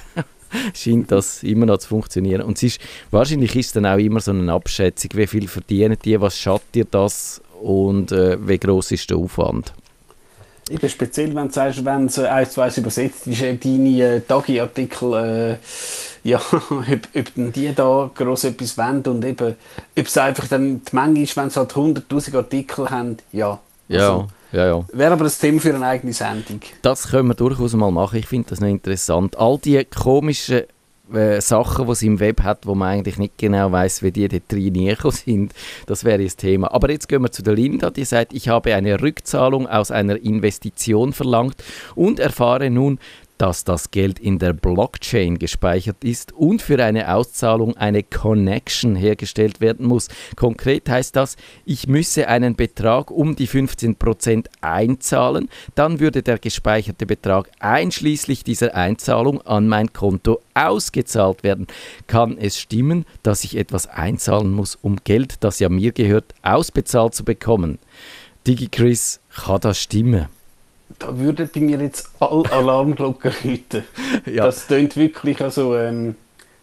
scheint 0.75 1.11
das 1.11 1.43
immer 1.43 1.67
noch 1.67 1.79
zu 1.79 1.89
funktionieren. 1.89 2.43
Und 2.43 2.63
ist, 2.63 2.81
wahrscheinlich 3.11 3.55
ist 3.57 3.67
es 3.67 3.73
dann 3.73 3.87
auch 3.87 3.99
immer 3.99 4.21
so 4.21 4.31
eine 4.31 4.53
Abschätzung, 4.53 5.11
wie 5.15 5.27
viel 5.27 5.49
verdienen 5.49 5.97
die, 6.05 6.21
was 6.21 6.39
schadet 6.39 6.75
dir 6.75 6.87
das 6.91 7.41
und 7.63 8.13
äh, 8.13 8.37
wie 8.47 8.59
groß 8.59 8.93
ist 8.93 9.11
der 9.11 9.17
Aufwand. 9.17 9.73
Eben 10.71 10.89
speziell, 10.89 11.35
wenn 11.35 11.49
du 11.49 11.53
sagst, 11.53 11.85
wenn 11.85 12.07
es 12.07 12.19
eins 12.19 12.53
zu 12.53 12.63
eins 12.63 12.79
übersetzt 12.79 13.27
ist, 13.27 13.43
äh, 13.43 13.55
deine 13.57 14.17
äh, 14.17 14.21
Tagi-Artikel, 14.21 15.13
äh, 15.13 15.57
ja, 16.29 16.41
ob, 16.51 16.81
ob 17.15 17.53
die 17.53 17.75
da 17.75 18.11
gross 18.15 18.45
etwas 18.45 18.79
wollen 18.79 19.03
und 19.03 19.25
eben, 19.25 19.57
ob 19.99 20.07
es 20.07 20.17
einfach 20.17 20.49
dann 20.49 20.81
die 20.83 20.97
Menge 20.97 21.21
ist, 21.21 21.37
wenn 21.37 21.51
sie 21.51 21.61
halt 21.61 21.73
100'000 21.73 22.37
Artikel 22.37 22.89
haben, 22.89 23.19
ja. 23.33 23.61
Also, 23.91 24.29
ja, 24.55 24.67
ja. 24.67 24.85
Wäre 24.93 25.13
aber 25.13 25.25
ein 25.25 25.33
Thema 25.33 25.61
für 25.61 25.75
eine 25.75 25.85
eigene 25.85 26.13
Sendung. 26.13 26.61
Das 26.83 27.09
können 27.09 27.29
wir 27.29 27.35
durchaus 27.35 27.75
mal 27.75 27.91
machen, 27.91 28.19
ich 28.19 28.27
finde 28.27 28.51
das 28.51 28.61
noch 28.61 28.69
interessant. 28.69 29.37
All 29.37 29.59
die 29.59 29.85
komischen 29.85 30.63
äh, 31.13 31.41
Sachen, 31.41 31.87
die 31.87 31.93
es 31.93 32.03
im 32.03 32.21
Web 32.21 32.43
hat, 32.43 32.67
wo 32.67 32.75
man 32.75 32.91
eigentlich 32.91 33.19
nicht 33.19 33.37
genau 33.37 33.73
weiß, 33.73 34.03
wie 34.03 34.13
die 34.13 34.29
dort 34.29 34.53
reingekommen 34.53 35.17
sind. 35.17 35.55
Das 35.87 36.05
wäre 36.05 36.23
das 36.23 36.37
Thema. 36.37 36.73
Aber 36.73 36.91
jetzt 36.91 37.09
gehen 37.09 37.23
wir 37.23 37.33
zu 37.33 37.43
der 37.43 37.55
Linda, 37.55 37.91
die 37.91 38.05
sagt, 38.05 38.33
ich 38.33 38.49
habe 38.49 38.75
eine 38.75 39.01
Rückzahlung 39.01 39.67
aus 39.67 39.91
einer 39.91 40.17
Investition 40.17 41.13
verlangt 41.13 41.57
und 41.95 42.21
erfahre 42.21 42.71
nun, 42.71 42.99
dass 43.39 43.65
das 43.65 43.91
Geld 43.91 44.19
in 44.19 44.39
der 44.39 44.53
Blockchain 44.53 45.39
gespeichert 45.39 46.05
ist 46.05 46.33
und 46.33 46.63
für 46.63 46.83
eine 46.83 47.15
Auszahlung 47.15 47.77
eine 47.77 48.03
Connection 48.03 48.97
hergestellt 48.97 49.61
werden 49.61 49.87
muss. 49.87 50.09
Konkret 50.37 50.89
heißt 50.89 51.17
das, 51.17 51.37
ich 51.65 51.87
müsse 51.87 52.29
einen 52.29 52.57
Betrag 52.57 53.11
um 53.11 53.37
die 53.37 53.49
15% 53.49 54.47
einzahlen, 54.61 55.49
dann 55.75 56.01
würde 56.01 56.23
der 56.23 56.39
gespeicherte 56.39 57.07
Betrag 57.07 57.51
einschließlich 57.61 58.45
dieser 58.45 58.75
Einzahlung 58.75 59.41
an 59.43 59.69
mein 59.69 59.93
Konto 59.93 60.41
ausgezahlt 60.55 61.43
werden. 61.43 61.67
Kann 62.07 62.39
es 62.39 62.59
stimmen, 62.59 63.05
dass 63.23 63.45
ich 63.45 63.57
etwas 63.57 63.87
einzahlen 63.87 64.53
muss, 64.53 64.77
um 64.77 64.97
Geld, 65.05 65.37
das 65.41 65.59
ja 65.59 65.69
mir 65.69 65.93
gehört, 65.93 66.35
ausbezahlt 66.43 67.15
zu 67.15 67.25
bekommen? 67.25 67.79
DigiChris, 68.47 69.21
kann 69.31 69.61
das 69.61 69.79
stimmen? 69.79 70.29
Da 70.99 71.19
würden 71.19 71.49
bei 71.53 71.61
mir 71.61 71.81
jetzt 71.81 72.11
alle 72.21 72.51
Alarmglocken 72.53 73.33
läuten. 73.43 73.85
ja. 74.27 74.45
Das 74.45 74.67
klingt 74.67 74.97
wirklich, 74.97 75.41
also, 75.41 75.77
ähm, 75.77 76.15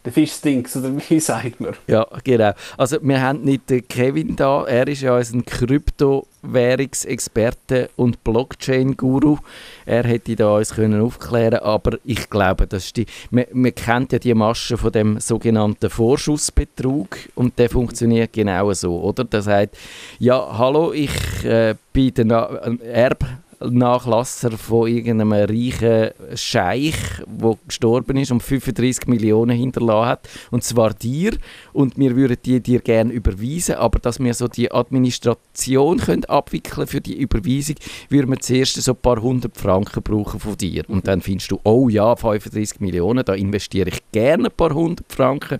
der 0.03 0.11
Fisch 0.11 0.33
stinkt, 0.33 0.75
oder 0.75 0.91
wie 1.09 1.19
sagt 1.19 1.61
man? 1.61 1.73
Ja, 1.87 2.07
genau. 2.23 2.53
Also 2.75 2.97
wir 3.01 3.21
haben 3.21 3.41
nicht 3.41 3.69
den 3.69 3.87
Kevin 3.87 4.35
da, 4.35 4.65
er 4.65 4.87
ist 4.87 5.01
ja 5.01 5.15
ein 5.15 5.45
Kryptowährungsexperte 5.45 7.91
und 7.97 8.23
Blockchain-Guru. 8.23 9.37
Er 9.85 10.03
hätte 10.03 10.35
da 10.35 10.55
uns 10.55 10.73
können 10.73 10.99
aufklären 11.01 11.59
aber 11.59 11.99
ich 12.03 12.31
glaube, 12.31 12.65
das 12.65 12.85
ist 12.85 12.97
die, 12.97 13.05
man, 13.29 13.45
man 13.53 13.75
kennt 13.75 14.11
ja 14.13 14.19
die 14.19 14.33
Masche 14.33 14.75
von 14.77 14.91
dem 14.91 15.19
sogenannten 15.19 15.91
Vorschussbetrug 15.91 17.15
und 17.35 17.59
der 17.59 17.69
funktioniert 17.69 18.33
genau 18.33 18.73
so, 18.73 18.99
oder? 19.01 19.23
Der 19.23 19.43
sagt, 19.43 19.77
ja, 20.17 20.57
hallo, 20.57 20.93
ich 20.93 21.45
äh, 21.45 21.75
bin 21.93 22.27
der 22.27 22.75
Erb 22.83 23.23
Nachlasser 23.69 24.51
von 24.51 24.87
irgendeinem 24.87 25.33
reichen 25.33 26.11
Scheich, 26.35 26.95
der 27.25 27.57
gestorben 27.67 28.17
ist 28.17 28.31
und 28.31 28.41
35 28.41 29.07
Millionen 29.07 29.55
hinterlassen 29.57 30.09
hat. 30.09 30.29
Und 30.51 30.63
zwar 30.63 30.93
dir. 30.93 31.31
Und 31.73 31.97
wir 31.97 32.15
würden 32.15 32.37
die 32.43 32.59
dir 32.59 32.81
gerne 32.81 33.11
überweisen. 33.11 33.75
Aber 33.75 33.99
dass 33.99 34.19
wir 34.19 34.33
so 34.33 34.47
die 34.47 34.71
Administration 34.71 35.97
können 35.97 36.25
abwickeln 36.25 36.87
für 36.87 37.01
die 37.01 37.19
Überweisung, 37.19 37.75
würden 38.09 38.31
wir 38.31 38.39
zuerst 38.39 38.81
so 38.81 38.91
ein 38.91 38.97
paar 38.97 39.21
hundert 39.21 39.57
Franken 39.57 40.03
brauchen 40.03 40.39
von 40.39 40.57
dir. 40.57 40.83
Und 40.87 41.07
dann 41.07 41.21
findest 41.21 41.51
du, 41.51 41.59
oh 41.63 41.89
ja, 41.89 42.15
35 42.15 42.79
Millionen, 42.79 43.23
da 43.25 43.33
investiere 43.33 43.89
ich 43.89 44.01
gerne 44.11 44.45
ein 44.45 44.55
paar 44.55 44.73
hundert 44.73 45.11
Franken. 45.11 45.59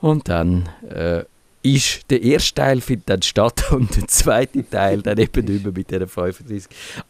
Und 0.00 0.28
dann 0.28 0.68
äh, 0.88 1.24
ist 1.74 2.10
der 2.10 2.22
erste 2.22 2.54
Teil 2.54 2.80
findet 2.80 3.10
dann 3.10 3.22
statt 3.22 3.64
und 3.72 3.94
der 3.96 4.06
zweite 4.08 4.68
Teil 4.68 5.02
dann 5.02 5.18
eben 5.18 5.44
mehr 5.44 5.72
mit 5.72 5.90
diesen 5.90 6.06
35 6.06 6.64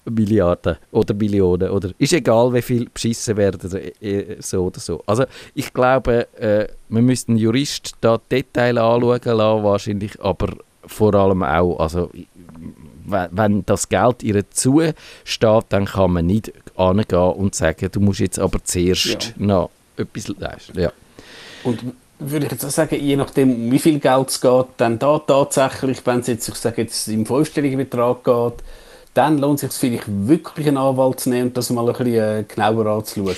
Milliarden 0.05 0.77
oder 0.91 1.15
Millionen 1.15 1.71
oder 1.71 1.91
ist 1.99 2.13
egal, 2.13 2.53
wie 2.55 2.63
viel 2.63 2.89
beschissen 2.89 3.37
werden 3.37 3.71
äh, 4.01 4.37
so 4.41 4.67
oder 4.67 4.81
so. 4.81 5.03
Also 5.07 5.25
ich 5.55 5.73
glaube, 5.73 6.29
äh, 6.39 6.69
wir 6.89 7.03
müssten 7.03 7.33
einen 7.33 7.41
Jurist 7.41 7.93
da 8.01 8.19
Detail 8.31 8.79
anschauen 8.79 9.21
lassen, 9.25 9.65
wahrscheinlich, 9.65 10.21
aber 10.21 10.57
vor 10.87 11.15
allem 11.15 11.43
auch, 11.43 11.79
also 11.79 12.11
wenn 13.09 13.65
das 13.67 13.89
Geld 13.89 14.23
ihr 14.23 14.49
zusteht, 14.51 15.65
dann 15.69 15.85
kann 15.85 16.13
man 16.13 16.27
nicht 16.27 16.53
angehen 16.77 17.19
und 17.19 17.55
sagen, 17.55 17.89
du 17.91 18.01
musst 18.01 18.21
jetzt 18.21 18.39
aber 18.39 18.63
zuerst 18.65 19.07
ja. 19.07 19.47
noch 19.47 19.71
etwas 19.97 20.29
leisten. 20.39 20.79
Ja. 20.79 20.93
Und 21.63 21.81
würde 22.19 22.47
ich 22.47 22.53
jetzt 22.53 22.65
auch 22.65 22.71
sagen, 22.71 22.99
je 23.01 23.17
nachdem, 23.17 23.71
wie 23.71 23.79
viel 23.79 23.99
Geld 23.99 24.31
es 24.31 24.41
geht, 24.41 24.67
dann 24.77 24.99
da 24.99 25.19
tatsächlich, 25.19 26.05
wenn 26.07 26.21
es 26.21 26.27
jetzt, 26.29 26.49
ich 26.49 26.55
sage 26.55 26.83
jetzt, 26.83 27.09
im 27.09 27.27
fünfstelligen 27.27 27.79
Betrag 27.79 28.25
geht, 28.25 28.65
dann 29.15 29.39
lohnt 29.39 29.63
es 29.63 29.71
sich 29.71 29.73
vielleicht 29.73 30.05
wirklich 30.07 30.69
einen 30.69 30.77
Anwalt 30.77 31.21
zu 31.21 31.31
nehmen 31.31 31.49
und 31.49 31.57
das 31.57 31.71
mal 31.71 31.87
ein 31.89 31.93
bisschen 31.93 32.15
äh, 32.15 32.45
genauer 32.47 32.87
anzuschauen. 32.87 33.35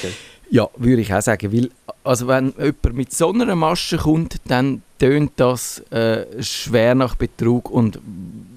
Ja, 0.51 0.69
würde 0.77 1.03
ich 1.03 1.13
auch 1.13 1.21
sagen, 1.21 1.53
weil 1.53 1.71
also 2.05 2.27
wenn 2.27 2.55
jemand 2.59 2.95
mit 2.95 3.13
so 3.13 3.31
einer 3.31 3.55
Masche 3.55 3.99
kommt, 3.99 4.37
dann 4.47 4.83
tönt 4.99 5.33
das 5.37 5.81
äh, 5.91 6.43
schwer 6.43 6.95
nach 6.95 7.15
Betrug 7.17 7.71
und 7.71 8.01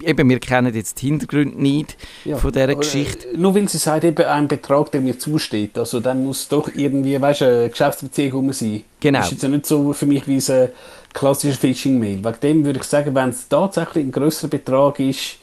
eben, 0.03 0.29
wir 0.29 0.39
kennen 0.39 0.73
jetzt 0.73 1.01
die 1.01 1.07
Hintergründe 1.07 1.61
nicht 1.61 1.97
ja, 2.25 2.37
von 2.37 2.51
dieser 2.51 2.75
Geschichte. 2.75 3.29
Äh, 3.29 3.37
nur 3.37 3.55
weil 3.55 3.67
sie 3.67 3.77
sagt, 3.77 4.03
eben 4.03 4.25
ein 4.25 4.47
Betrag, 4.47 4.91
der 4.91 5.01
mir 5.01 5.17
zusteht, 5.17 5.77
also 5.77 5.99
dann 5.99 6.23
muss 6.23 6.47
doch 6.47 6.69
irgendwie, 6.73 7.19
weißt 7.19 7.41
du, 7.41 7.45
eine 7.45 7.69
Geschäftsbeziehung 7.69 8.51
sein. 8.53 8.83
Genau. 8.99 9.19
Das 9.19 9.27
ist 9.27 9.33
jetzt 9.33 9.43
ja 9.43 9.49
nicht 9.49 9.65
so 9.65 9.93
für 9.93 10.05
mich 10.05 10.27
wie 10.27 10.37
ein 10.51 10.69
klassisches 11.13 11.57
Phishing-Mail. 11.57 12.23
Wegen 12.23 12.39
dem 12.41 12.65
würde 12.65 12.79
ich 12.79 12.85
sagen, 12.85 13.13
wenn 13.15 13.29
es 13.29 13.47
tatsächlich 13.47 14.05
ein 14.05 14.11
grösserer 14.11 14.49
Betrag 14.49 14.99
ist, 14.99 15.37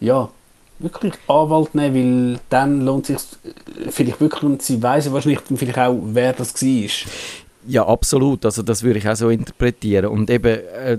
ja, 0.00 0.28
wirklich 0.78 1.12
Anwalt 1.28 1.74
nehmen, 1.74 2.32
weil 2.34 2.40
dann 2.48 2.84
lohnt 2.84 3.10
es 3.10 3.30
sich 3.30 3.38
äh, 3.86 3.90
vielleicht 3.90 4.20
wirklich 4.20 4.42
und 4.42 4.62
sie 4.62 4.82
weiss 4.82 5.12
wahrscheinlich 5.12 5.40
vielleicht 5.54 5.78
auch, 5.78 5.98
wer 6.02 6.32
das 6.32 6.54
war. 6.54 6.90
Ja, 7.66 7.86
absolut. 7.86 8.44
Also 8.44 8.62
das 8.62 8.82
würde 8.82 8.98
ich 8.98 9.08
auch 9.08 9.16
so 9.16 9.28
interpretieren. 9.28 10.06
Und 10.06 10.30
eben, 10.30 10.46
äh, 10.46 10.98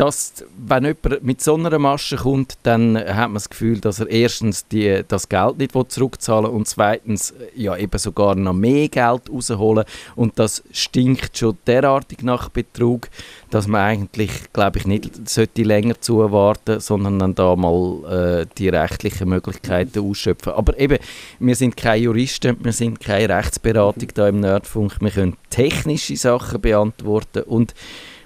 dass, 0.00 0.32
wenn 0.56 0.84
jemand 0.86 1.22
mit 1.22 1.42
so 1.42 1.56
einer 1.56 1.78
Masche 1.78 2.16
kommt, 2.16 2.56
dann 2.62 2.96
hat 2.96 3.28
man 3.28 3.34
das 3.34 3.50
Gefühl, 3.50 3.80
dass 3.80 4.00
er 4.00 4.08
erstens 4.08 4.66
die, 4.66 5.02
das 5.06 5.28
Geld 5.28 5.58
nicht 5.58 5.74
zurückzahlen 5.88 6.46
will 6.46 6.56
und 6.56 6.66
zweitens 6.66 7.32
äh, 7.32 7.50
ja, 7.54 7.76
eben 7.76 7.98
sogar 7.98 8.34
noch 8.34 8.54
mehr 8.54 8.88
Geld 8.88 9.28
rausholen 9.30 9.84
und 10.16 10.38
das 10.38 10.62
stinkt 10.72 11.36
schon 11.36 11.58
derartig 11.66 12.22
nach 12.22 12.48
Betrug, 12.48 13.10
dass 13.50 13.66
man 13.66 13.82
eigentlich, 13.82 14.30
glaube 14.54 14.78
ich, 14.78 14.86
nicht 14.86 15.28
sollte 15.28 15.64
länger 15.64 16.00
zuwarten, 16.00 16.80
sondern 16.80 17.18
dann 17.18 17.34
da 17.34 17.54
mal 17.54 18.40
äh, 18.40 18.46
die 18.56 18.70
rechtlichen 18.70 19.28
Möglichkeiten 19.28 20.00
ausschöpfen. 20.00 20.54
Aber 20.54 20.80
eben, 20.80 20.96
wir 21.40 21.54
sind 21.54 21.76
keine 21.76 22.04
Juristen, 22.04 22.56
wir 22.64 22.72
sind 22.72 23.00
keine 23.00 23.36
Rechtsberatung 23.36 24.08
da 24.14 24.28
im 24.28 24.40
Nerdfunk, 24.40 24.96
wir 25.02 25.10
können 25.10 25.36
technische 25.50 26.16
Sachen 26.16 26.62
beantworten 26.62 27.42
und 27.42 27.74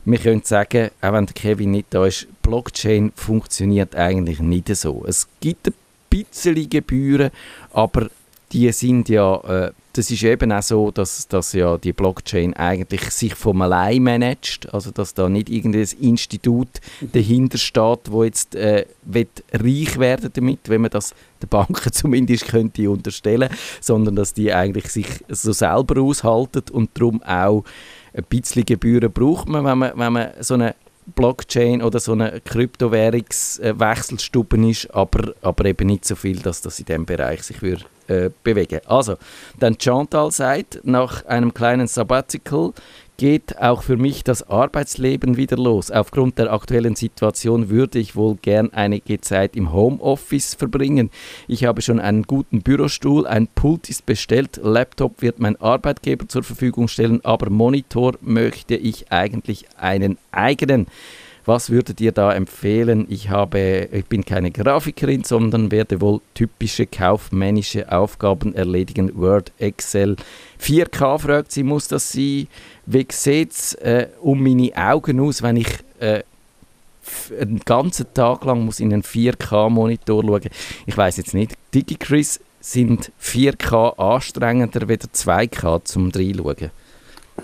wir 0.04 0.18
können 0.18 0.42
sagen, 0.44 0.90
auch 1.00 1.12
wenn 1.12 1.26
der 1.26 1.34
Kevin 1.34 1.70
nicht 1.70 1.86
da 1.90 2.06
ist, 2.06 2.26
Blockchain 2.42 3.12
funktioniert 3.14 3.94
eigentlich 3.96 4.40
nicht 4.40 4.74
so. 4.76 5.04
Es 5.06 5.28
gibt 5.40 5.68
ein 5.68 5.74
bisschen 6.10 6.68
Gebühren, 6.68 7.30
aber 7.72 8.10
die 8.52 8.70
sind 8.72 9.08
ja, 9.08 9.36
äh, 9.66 9.72
das 9.94 10.10
ist 10.10 10.22
eben 10.22 10.52
auch 10.52 10.62
so, 10.62 10.90
dass, 10.90 11.28
dass 11.28 11.52
ja 11.52 11.78
die 11.78 11.92
Blockchain 11.92 12.54
eigentlich 12.54 13.10
sich 13.10 13.34
vom 13.34 13.62
allein 13.62 14.02
managt, 14.02 14.72
also 14.74 14.90
dass 14.90 15.14
da 15.14 15.28
nicht 15.28 15.48
irgendein 15.48 15.88
Institut 16.00 16.68
dahinter 17.00 17.58
steht, 17.58 18.10
wo 18.10 18.24
jetzt 18.24 18.54
äh, 18.54 18.86
reich 19.52 19.98
werden 19.98 20.30
damit, 20.32 20.60
wenn 20.68 20.82
man 20.82 20.90
das 20.90 21.14
den 21.42 21.48
Banken 21.48 21.92
zumindest 21.92 22.46
könnte 22.46 22.90
unterstellen, 22.90 23.48
sondern 23.80 24.16
dass 24.16 24.34
die 24.34 24.52
eigentlich 24.52 24.88
sich 24.88 25.06
so 25.28 25.52
selber 25.52 26.00
aushalten 26.02 26.64
und 26.72 26.90
darum 26.94 27.22
auch 27.22 27.64
ein 28.14 28.24
bisschen 28.24 28.64
Gebühren 28.64 29.12
braucht 29.12 29.48
man, 29.48 29.64
wenn 29.64 29.78
man, 29.78 29.92
wenn 29.96 30.12
man 30.12 30.30
so 30.40 30.54
eine 30.54 30.74
Blockchain 31.14 31.82
oder 31.82 32.00
so 32.00 32.12
eine 32.12 32.40
Kryptowährungswechselstube 32.40 34.70
ist, 34.70 34.90
aber, 34.94 35.34
aber 35.42 35.66
eben 35.66 35.86
nicht 35.86 36.06
so 36.06 36.16
viel, 36.16 36.38
dass 36.38 36.62
das 36.62 36.78
in 36.78 36.86
diesem 36.86 37.04
Bereich 37.04 37.42
sich 37.42 37.60
würde, 37.60 37.84
äh, 38.08 38.30
bewegen 38.42 38.80
Also, 38.86 39.16
dann 39.58 39.76
Chantal 39.80 40.30
sagt, 40.30 40.80
nach 40.84 41.24
einem 41.26 41.54
kleinen 41.54 41.86
Sabbatical 41.86 42.72
geht 43.16 43.58
auch 43.58 43.82
für 43.82 43.96
mich 43.96 44.24
das 44.24 44.48
Arbeitsleben 44.48 45.36
wieder 45.36 45.56
los. 45.56 45.90
Aufgrund 45.90 46.38
der 46.38 46.52
aktuellen 46.52 46.96
Situation 46.96 47.70
würde 47.70 47.98
ich 47.98 48.16
wohl 48.16 48.36
gern 48.36 48.72
einige 48.72 49.20
Zeit 49.20 49.56
im 49.56 49.72
Homeoffice 49.72 50.54
verbringen. 50.54 51.10
Ich 51.46 51.64
habe 51.64 51.80
schon 51.80 52.00
einen 52.00 52.24
guten 52.24 52.62
Bürostuhl, 52.62 53.26
ein 53.26 53.46
Pult 53.46 53.88
ist 53.88 54.04
bestellt, 54.06 54.58
Laptop 54.62 55.22
wird 55.22 55.38
mein 55.38 55.60
Arbeitgeber 55.60 56.28
zur 56.28 56.42
Verfügung 56.42 56.88
stellen, 56.88 57.24
aber 57.24 57.50
Monitor 57.50 58.14
möchte 58.20 58.74
ich 58.74 59.12
eigentlich 59.12 59.66
einen 59.76 60.18
eigenen. 60.32 60.86
Was 61.46 61.68
würdet 61.68 62.00
ihr 62.00 62.12
da 62.12 62.32
empfehlen? 62.32 63.06
Ich, 63.10 63.28
habe, 63.28 63.88
ich 63.92 64.06
bin 64.06 64.24
keine 64.24 64.50
Grafikerin, 64.50 65.24
sondern 65.24 65.70
werde 65.70 66.00
wohl 66.00 66.20
typische 66.32 66.86
kaufmännische 66.86 67.90
Aufgaben 67.92 68.54
erledigen. 68.54 69.12
Word, 69.14 69.52
Excel. 69.58 70.16
4K 70.60 71.18
fragt 71.18 71.52
sie, 71.52 71.62
muss 71.62 71.88
das 71.88 72.12
sein? 72.12 72.48
Wie 72.86 73.06
sieht 73.10 73.52
es 73.52 73.74
äh, 73.74 74.08
um 74.22 74.42
meine 74.42 74.70
Augen 74.74 75.20
aus, 75.20 75.42
wenn 75.42 75.56
ich 75.56 75.68
äh, 76.00 76.22
einen 77.38 77.60
ganzen 77.60 78.06
Tag 78.14 78.44
lang 78.44 78.64
muss 78.64 78.80
in 78.80 78.92
einen 78.92 79.02
4K-Monitor 79.02 80.22
schauen? 80.24 80.50
Ich 80.86 80.96
weiß 80.96 81.18
jetzt 81.18 81.34
nicht. 81.34 81.54
DigiChris 81.74 82.40
sind 82.60 83.12
4K 83.22 83.98
anstrengender 83.98 84.88
als 84.88 85.04
2K 85.12 85.84
zum 85.84 86.10
reinschauen? 86.10 86.70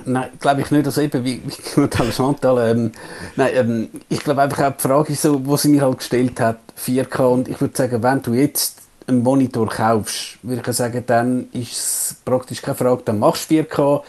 Nein, 0.05 0.31
glaube 0.41 0.63
ich 0.63 0.71
nicht. 0.71 0.87
Also 0.87 1.01
eben, 1.01 1.25
wie, 1.25 1.43
wie 1.45 2.13
Chantal, 2.13 2.71
ähm, 2.71 2.93
nein, 3.37 3.51
ähm, 3.55 3.89
ich 4.09 4.21
glaube 4.21 4.43
einfach 4.43 4.65
auch 4.65 4.77
die 4.77 4.83
Frage 4.83 5.13
ist 5.13 5.23
so, 5.23 5.45
wo 5.45 5.57
sie 5.57 5.69
mir 5.69 5.83
halt 5.83 5.99
gestellt 5.99 6.41
hat, 6.41 6.59
4K 6.79 7.23
und 7.25 7.49
ich 7.49 7.61
würde 7.61 7.77
sagen, 7.77 8.03
wenn 8.03 8.23
du 8.23 8.35
jetzt 8.35 8.79
einen 9.07 9.23
Monitor 9.23 9.69
kaufst, 9.69 10.39
würde 10.43 10.63
ich 10.67 10.77
sagen, 10.77 11.03
dann 11.07 11.49
ist 11.53 11.73
es 11.73 12.17
praktisch 12.25 12.63
keine 12.63 12.77
Frage, 12.77 13.03
dann 13.05 13.19
machst 13.19 13.51
du 13.51 13.57
4K. 13.57 14.03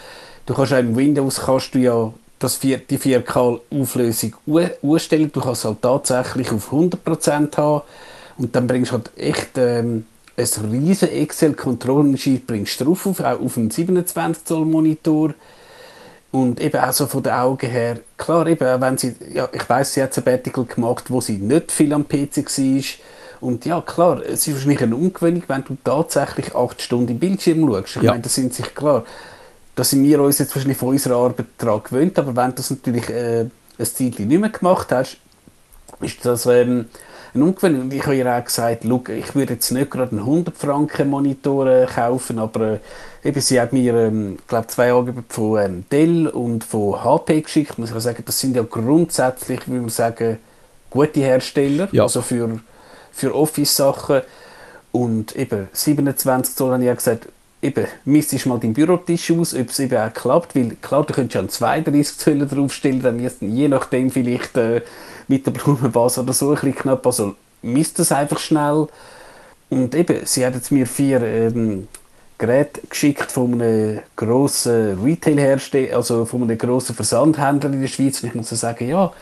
Du 0.45 0.53
kannst 0.53 0.73
auch 0.73 0.79
im 0.79 0.95
Windows 0.95 1.41
kannst 1.41 1.73
du 1.75 1.79
ja 1.79 2.13
das 2.39 2.55
4, 2.57 2.79
die 2.79 2.97
4K-Auflösung 2.97 4.35
umstellen. 4.81 5.31
Du 5.31 5.41
kannst 5.41 5.65
halt 5.65 5.81
tatsächlich 5.81 6.51
auf 6.51 6.71
100% 6.71 7.57
haben 7.57 7.81
und 8.37 8.55
dann 8.55 8.67
bringst 8.67 8.91
du 8.91 8.95
halt 8.95 9.11
echt 9.17 9.57
ähm, 9.57 10.05
ein 10.37 10.71
riesen 10.71 11.09
Excel-Controlling-Sheet 11.09 12.47
bringst 12.47 12.81
drauf, 12.81 13.05
auf, 13.05 13.19
auch 13.19 13.39
auf 13.39 13.57
einen 13.57 13.69
27 13.69 14.45
Zoll 14.45 14.65
Monitor 14.65 15.33
und 16.31 16.61
eben 16.61 16.79
auch 16.81 16.93
so 16.93 17.07
von 17.07 17.23
den 17.23 17.33
Augen 17.33 17.69
her, 17.69 17.99
klar, 18.17 18.47
eben, 18.47 18.81
wenn 18.81 18.97
sie, 18.97 19.15
ja, 19.33 19.49
ich 19.51 19.67
weiß, 19.67 19.93
sie 19.93 20.01
hat 20.01 20.11
ein 20.11 20.13
Sabbatical 20.13 20.65
gemacht, 20.65 21.05
wo 21.09 21.19
sie 21.19 21.37
nicht 21.37 21.71
viel 21.71 21.93
am 21.93 22.07
PC 22.07 22.37
war. 22.37 22.83
Und 23.41 23.65
ja, 23.65 23.81
klar, 23.81 24.21
es 24.23 24.47
ist 24.47 24.53
wahrscheinlich 24.53 24.81
eine 24.81 24.95
Ungewöhnung, 24.95 25.43
wenn 25.47 25.63
du 25.63 25.75
tatsächlich 25.83 26.55
acht 26.55 26.81
Stunden 26.81 27.11
im 27.13 27.19
Bildschirm 27.19 27.67
schaust. 27.67 27.97
Ich 27.97 28.03
ja. 28.03 28.11
meine, 28.11 28.23
das 28.23 28.35
sind 28.35 28.53
sich 28.53 28.73
klar, 28.73 29.03
da 29.75 29.83
sind 29.83 30.03
wir 30.03 30.21
uns 30.21 30.39
jetzt 30.39 30.55
wahrscheinlich 30.55 30.77
von 30.77 30.89
unserer 30.89 31.17
Arbeit 31.17 31.47
daran 31.57 31.81
gewöhnt, 31.83 32.17
aber 32.19 32.35
wenn 32.35 32.51
du 32.51 32.57
das 32.57 32.69
natürlich 32.69 33.09
äh, 33.09 33.41
ein 33.41 33.85
Zeit 33.85 34.19
nicht 34.19 34.21
mehr 34.21 34.49
gemacht 34.49 34.91
hast, 34.91 35.17
ist 35.99 36.23
das 36.25 36.45
ähm, 36.45 36.85
eine 37.33 37.43
Ungewöhnung. 37.45 37.81
Und 37.81 37.93
ich 37.93 38.03
habe 38.03 38.15
ihr 38.15 38.33
auch 38.33 38.43
gesagt, 38.43 38.83
ich 38.83 39.35
würde 39.35 39.53
jetzt 39.53 39.71
nicht 39.71 39.91
gerade 39.91 40.11
einen 40.11 40.19
100 40.19 40.55
Franken 40.55 41.09
Monitor 41.09 41.67
äh, 41.67 41.85
kaufen, 41.85 42.39
aber 42.39 42.73
äh, 42.73 42.79
eben, 43.23 43.41
sie 43.41 43.59
hat 43.59 43.73
mir, 43.73 43.95
ähm, 43.95 44.37
glaube 44.47 44.67
zwei 44.67 44.91
Angebote 44.91 45.25
von 45.29 45.61
ähm, 45.61 45.85
Dell 45.91 46.27
und 46.27 46.63
von 46.63 47.03
HP 47.03 47.41
geschickt. 47.41 47.77
Muss 47.77 47.91
ich 47.91 47.99
sagen, 48.01 48.23
das 48.25 48.39
sind 48.39 48.55
ja 48.55 48.63
grundsätzlich, 48.63 49.61
wie 49.67 49.79
man 49.79 49.89
sagen, 49.89 50.37
gute 50.89 51.19
Hersteller, 51.21 51.87
ja. 51.91 52.03
also 52.03 52.21
für, 52.21 52.59
für 53.11 53.35
Office-Sachen. 53.35 54.21
Und 54.91 55.35
eben 55.37 55.69
27 55.71 56.55
Zoll 56.55 56.73
habe 56.73 56.83
ich 56.83 56.87
ja 56.87 56.93
gesagt, 56.93 57.27
eben, 57.61 57.87
misst 58.05 58.45
mal 58.45 58.59
deinen 58.59 58.73
Bürotisch 58.73 59.31
aus, 59.31 59.53
ob 59.53 59.69
es 59.69 59.79
eben 59.79 59.97
auch 59.97 60.13
klappt, 60.13 60.55
weil 60.55 60.75
klar, 60.81 61.05
du 61.05 61.13
könntest 61.13 61.35
ja 61.35 61.39
einen 61.41 61.49
32 61.49 62.17
Zoll 62.17 62.47
draufstellen, 62.47 63.01
dann 63.01 63.19
wirst 63.21 63.41
je 63.41 63.67
nachdem 63.67 64.09
vielleicht 64.09 64.57
äh, 64.57 64.81
mit 65.27 65.45
der 65.45 65.51
Blumenvase 65.51 66.21
oder 66.21 66.33
so 66.33 66.49
ein 66.49 66.55
bisschen 66.55 66.75
knapp, 66.75 67.05
also 67.05 67.35
misst 67.61 67.99
das 67.99 68.11
einfach 68.11 68.39
schnell. 68.39 68.87
Und 69.69 69.95
eben, 69.95 70.25
sie 70.25 70.45
hat 70.45 70.55
jetzt 70.55 70.71
mir 70.71 70.85
vier 70.85 71.21
ähm, 71.21 71.87
Geräte 72.37 72.81
geschickt 72.89 73.31
von 73.31 73.53
einem 73.53 73.99
grossen 74.15 75.01
Retail-Hersteller, 75.03 75.95
also 75.95 76.25
von 76.25 76.43
einem 76.43 76.57
grossen 76.57 76.95
Versandhändler 76.95 77.71
in 77.71 77.81
der 77.81 77.87
Schweiz 77.87 78.21
und 78.21 78.29
ich 78.29 78.35
muss 78.35 78.49
sagen, 78.49 78.89
ja, 78.89 79.13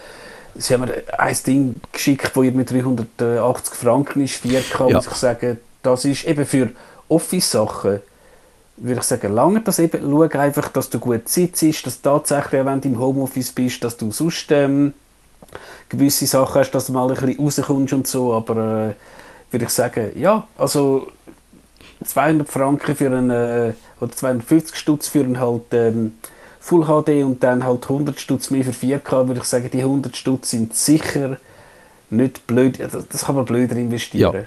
sie 0.55 0.73
haben 0.73 0.81
mir 0.85 1.03
ein 1.17 1.37
Ding 1.45 1.75
geschickt, 1.91 2.31
das 2.33 2.43
mit 2.43 2.71
380 2.71 3.75
Franken 3.75 4.23
ist, 4.23 4.43
4K, 4.43 4.89
ja. 4.89 4.95
muss 4.95 5.07
ich 5.07 5.13
sagen, 5.13 5.59
das 5.83 6.05
ist 6.05 6.25
eben 6.25 6.45
für 6.45 6.69
Office-Sachen 7.09 7.99
würde 8.81 9.01
ich 9.01 9.05
sagen, 9.05 9.33
lange 9.33 9.61
das 9.61 9.79
eben. 9.79 10.01
Schau 10.01 10.21
einfach, 10.21 10.69
dass 10.69 10.89
du 10.89 10.99
gut 10.99 11.27
sitzt, 11.27 11.85
dass 11.85 12.01
tatsächlich, 12.01 12.65
wenn 12.65 12.81
du 12.81 12.87
im 12.89 12.99
Homeoffice 12.99 13.51
bist, 13.51 13.83
dass 13.83 13.97
du 13.97 14.11
sonst 14.11 14.51
ähm, 14.51 14.93
gewisse 15.89 16.27
Sachen 16.27 16.61
hast, 16.61 16.71
dass 16.71 16.87
du 16.87 16.93
mal 16.93 17.09
ein 17.09 17.15
bisschen 17.15 17.45
rauskommst 17.45 17.93
und 17.93 18.07
so, 18.07 18.33
aber 18.33 18.89
äh, 18.89 18.93
würde 19.51 19.65
ich 19.65 19.69
sagen, 19.69 20.11
ja, 20.15 20.47
also 20.57 21.07
200 22.05 22.47
Franken 22.47 22.95
für 22.95 23.07
einen, 23.07 23.29
äh, 23.29 23.73
oder 23.99 24.11
250 24.11 24.75
Stutz 24.75 25.07
für 25.07 25.21
einen 25.21 25.39
halt 25.39 25.73
ähm, 25.73 26.13
Full 26.59 26.85
HD 26.85 27.23
und 27.23 27.43
dann 27.43 27.63
halt 27.63 27.83
100 27.83 28.19
Stutz 28.19 28.51
mehr 28.51 28.63
für 28.63 28.71
4K, 28.71 29.27
würde 29.27 29.41
ich 29.41 29.45
sagen, 29.45 29.69
die 29.71 29.79
100 29.79 30.15
Stutz 30.15 30.51
sind 30.51 30.75
sicher 30.75 31.37
nicht 32.11 32.47
blöd, 32.47 32.79
das 32.79 33.25
kann 33.25 33.35
man 33.35 33.45
blöder 33.45 33.75
investieren. 33.75 34.33
Ja. 34.33 34.43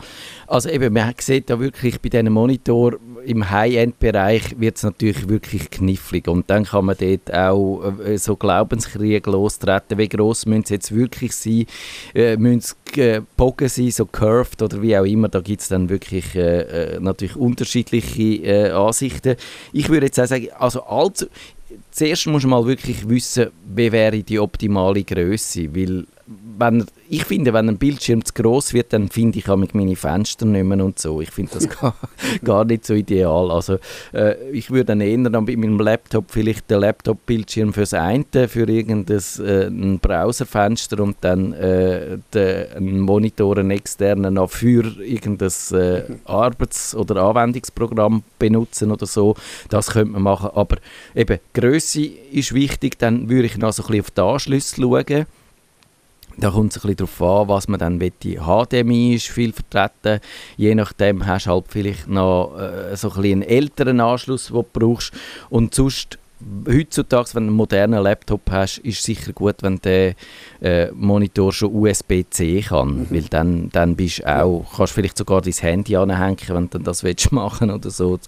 Also 0.47 0.69
eben, 0.69 0.93
man 0.93 1.15
sieht 1.19 1.49
da 1.49 1.59
wirklich 1.61 2.01
bei 2.01 2.09
diesem 2.09 2.33
Monitor 2.33 2.95
im 3.25 3.51
High-End-Bereich 3.51 4.59
wird 4.59 4.77
es 4.77 4.83
natürlich 4.83 5.29
wirklich 5.29 5.71
knifflig. 5.71 6.29
Und 6.29 6.49
dann 6.51 6.65
kann 6.65 6.87
man 6.87 6.97
dort 6.99 7.33
auch 7.33 7.83
äh, 8.05 8.19
so 8.19 8.37
Glaubenskrieg 8.37 9.27
lostreten, 9.27 9.99
wie 9.99 10.09
gross 10.09 10.47
müssen 10.47 10.65
sie 10.65 10.75
jetzt 10.75 10.95
wirklich 10.95 11.33
sein, 11.33 11.67
äh, 12.15 12.37
müssen 12.37 12.75
sie 12.95 13.01
äh, 13.01 13.69
sein, 13.69 13.91
so 13.91 14.07
curved 14.07 14.63
oder 14.63 14.83
wie 14.83 14.97
auch 14.97 15.05
immer, 15.05 15.29
da 15.29 15.41
gibt 15.41 15.63
es 15.63 15.69
dann 15.69 15.89
wirklich 15.89 16.35
äh, 16.35 16.95
äh, 16.95 17.01
natürlich 17.01 17.37
unterschiedliche 17.37 18.23
äh, 18.23 18.71
Ansichten. 18.71 19.37
Ich 19.73 19.89
würde 19.89 20.07
jetzt 20.07 20.21
auch 20.21 20.27
sagen, 20.27 20.49
also 20.59 20.83
allzu, 20.85 21.27
zuerst 21.91 22.27
muss 22.27 22.43
man 22.43 22.63
mal 22.63 22.67
wirklich 22.67 23.09
wissen, 23.09 23.51
wie 23.75 23.93
wäre 23.93 24.23
die 24.23 24.39
optimale 24.39 25.05
Größe, 25.05 25.75
weil 25.75 26.07
wenn, 26.27 26.87
ich 27.09 27.25
finde, 27.25 27.53
wenn 27.53 27.69
ein 27.69 27.79
Bildschirm 27.79 28.25
zu 28.25 28.33
groß 28.35 28.75
wird, 28.75 28.93
dann 28.93 29.09
finde 29.09 29.39
ich 29.39 29.49
auch 29.49 29.57
mit 29.57 29.75
meine 29.75 29.97
Fenster 29.97 30.47
nicht 30.47 30.65
mehr 30.65 30.85
und 30.85 30.99
so. 30.99 31.21
Ich 31.21 31.31
finde 31.31 31.53
das 31.55 31.69
gar, 31.81 31.95
gar 32.45 32.65
nicht 32.65 32.87
so 32.87 32.95
ideal. 32.95 33.51
Also 33.51 33.79
äh, 34.13 34.51
ich 34.51 34.71
würde 34.71 34.87
dann 34.87 35.01
eher 35.01 35.19
dann 35.19 35.45
mit 35.45 35.59
meinem 35.59 35.79
Laptop 35.79 36.31
vielleicht 36.31 36.71
den 36.71 36.81
Laptop-Bildschirm 36.81 37.73
fürs 37.73 37.95
eine, 37.95 38.49
für 38.49 38.69
irgendein 38.69 39.21
äh, 39.41 39.67
ein 39.67 39.99
Browserfenster 39.99 41.01
und 41.01 41.17
dann 41.21 41.53
äh, 41.53 42.19
den, 42.33 42.73
einen 42.73 43.01
Monitor, 43.01 43.59
einen 43.59 43.71
externen 43.71 44.35
noch 44.35 44.51
für 44.51 44.85
irgendein 45.01 45.51
äh, 45.73 46.03
Arbeits- 46.25 46.95
oder 46.95 47.23
Anwendungsprogramm 47.23 48.23
benutzen 48.39 48.91
oder 48.91 49.07
so. 49.07 49.35
Das 49.69 49.91
könnte 49.91 50.13
man 50.13 50.23
machen. 50.23 50.51
Aber 50.55 50.77
eben, 51.15 51.39
Größe 51.55 52.05
ist 52.05 52.55
wichtig. 52.55 52.99
Dann 52.99 53.29
würde 53.29 53.47
ich 53.47 53.59
noch 53.59 53.73
so 53.73 53.83
ein 53.83 53.89
bisschen 53.89 54.01
auf 54.03 54.11
die 54.11 54.21
Anschlüsse 54.21 54.77
schauen 54.81 55.27
da 56.37 56.51
kommt 56.51 56.73
es 56.73 56.79
ein 56.79 56.95
bisschen 56.95 56.97
darauf 57.19 57.43
an, 57.43 57.49
was 57.49 57.69
man 57.69 57.81
dann 57.81 58.01
will. 58.01 58.13
HDMI 58.13 59.15
ist 59.15 59.29
viel 59.29 59.53
vertreten. 59.53 60.21
Je 60.57 60.75
nachdem 60.75 61.27
hast 61.27 61.47
du 61.47 61.51
halt 61.51 61.65
vielleicht 61.69 62.09
noch 62.09 62.57
äh, 62.59 62.97
so 62.97 63.11
ein 63.11 63.15
bisschen 63.15 63.43
einen 63.43 63.43
älteren 63.43 64.01
Anschluss, 64.01 64.47
den 64.47 64.57
du 64.57 64.65
brauchst. 64.73 65.13
Und 65.51 65.75
sonst, 65.75 66.19
heutzutage, 66.67 67.31
wenn 67.35 67.45
du 67.45 67.49
einen 67.49 67.57
modernen 67.57 68.03
Laptop 68.03 68.51
hast, 68.51 68.79
ist 68.79 68.99
es 68.99 69.05
sicher 69.05 69.33
gut, 69.33 69.57
wenn 69.63 69.81
der 69.81 70.15
äh, 70.61 70.91
Monitor 70.93 71.53
schon 71.53 71.75
USB-C 71.75 72.63
kann. 72.63 72.89
Mhm. 72.89 73.07
Weil 73.11 73.23
dann, 73.23 73.71
dann 73.71 73.97
bist 73.97 74.27
auch, 74.27 74.65
kannst 74.77 74.93
du 74.93 75.01
vielleicht 75.01 75.19
sogar 75.19 75.43
dein 75.43 75.53
Handy 75.53 75.97
anhängen, 75.97 76.39
wenn 76.49 76.71
du 76.71 76.79
das 76.79 77.05
willst 77.05 77.33
machen 77.33 77.71
oder 77.71 77.91
so. 77.91 78.19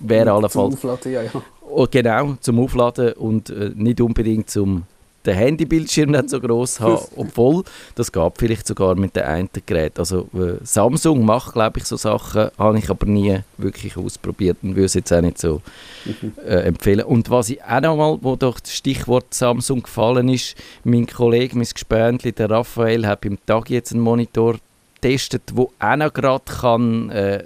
Wäre 0.00 0.32
allenfalls... 0.32 0.80
Zum 0.80 0.90
Aufladen, 0.90 1.12
ja, 1.12 1.22
ja. 1.22 1.30
Oh, 1.70 1.86
genau, 1.90 2.36
zum 2.40 2.58
Aufladen 2.60 3.12
und 3.12 3.50
äh, 3.50 3.72
nicht 3.74 4.00
unbedingt 4.00 4.48
zum 4.48 4.84
den 5.26 5.34
Handybildschirm 5.34 6.10
nicht 6.10 6.30
so 6.30 6.40
groß 6.40 6.80
haben, 6.80 7.04
obwohl 7.16 7.64
das 7.94 8.12
gab 8.12 8.38
vielleicht 8.38 8.66
sogar 8.66 8.94
mit 8.94 9.16
dem 9.16 9.24
einen 9.24 9.48
Gerät. 9.66 9.98
Also 9.98 10.28
äh, 10.34 10.64
Samsung 10.64 11.24
macht, 11.24 11.52
glaube 11.52 11.78
ich, 11.78 11.84
so 11.84 11.96
Sachen, 11.96 12.50
habe 12.56 12.78
ich 12.78 12.88
aber 12.88 13.06
nie 13.06 13.40
wirklich 13.56 13.96
ausprobiert 13.96 14.58
und 14.62 14.70
würde 14.70 14.86
es 14.86 14.94
jetzt 14.94 15.12
auch 15.12 15.20
nicht 15.20 15.38
so 15.38 15.60
äh, 16.46 16.62
empfehlen. 16.62 17.04
Und 17.04 17.30
was 17.30 17.50
ich 17.50 17.62
auch 17.62 17.80
noch 17.80 17.96
mal, 17.96 18.18
wo 18.22 18.36
doch 18.36 18.60
das 18.60 18.74
Stichwort 18.74 19.34
Samsung 19.34 19.82
gefallen 19.82 20.28
ist, 20.28 20.54
mein 20.84 21.06
Kollege, 21.06 21.56
mein 21.56 21.68
Gespöntli, 21.72 22.32
der 22.32 22.50
Raphael, 22.50 23.06
hat 23.06 23.22
beim 23.22 23.38
Tag 23.46 23.70
jetzt 23.70 23.92
einen 23.92 24.02
Monitor 24.02 24.56
getestet, 25.00 25.42
wo 25.54 25.72
auch 25.78 25.96
noch 25.96 26.12
gerade 26.12 26.44
kann 26.44 27.10
äh, 27.10 27.44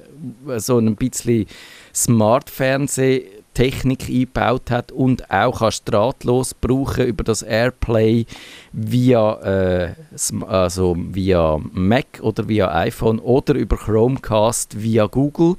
so 0.56 0.78
ein 0.78 0.96
bisschen 0.96 1.46
Smart 1.94 2.48
Fernsehen 2.48 3.24
Technik 3.54 4.08
eingebaut 4.08 4.70
hat 4.70 4.92
und 4.92 5.30
auch 5.30 5.58
kannst 5.60 5.90
drahtlos 5.90 6.54
brauchen 6.54 7.06
über 7.06 7.24
das 7.24 7.42
Airplay 7.42 8.26
via, 8.72 9.34
äh, 9.42 9.94
also 10.46 10.96
via 10.98 11.58
Mac 11.72 12.20
oder 12.20 12.48
via 12.48 12.74
iPhone 12.74 13.18
oder 13.18 13.54
über 13.54 13.76
Chromecast 13.76 14.80
via 14.82 15.06
Google. 15.06 15.56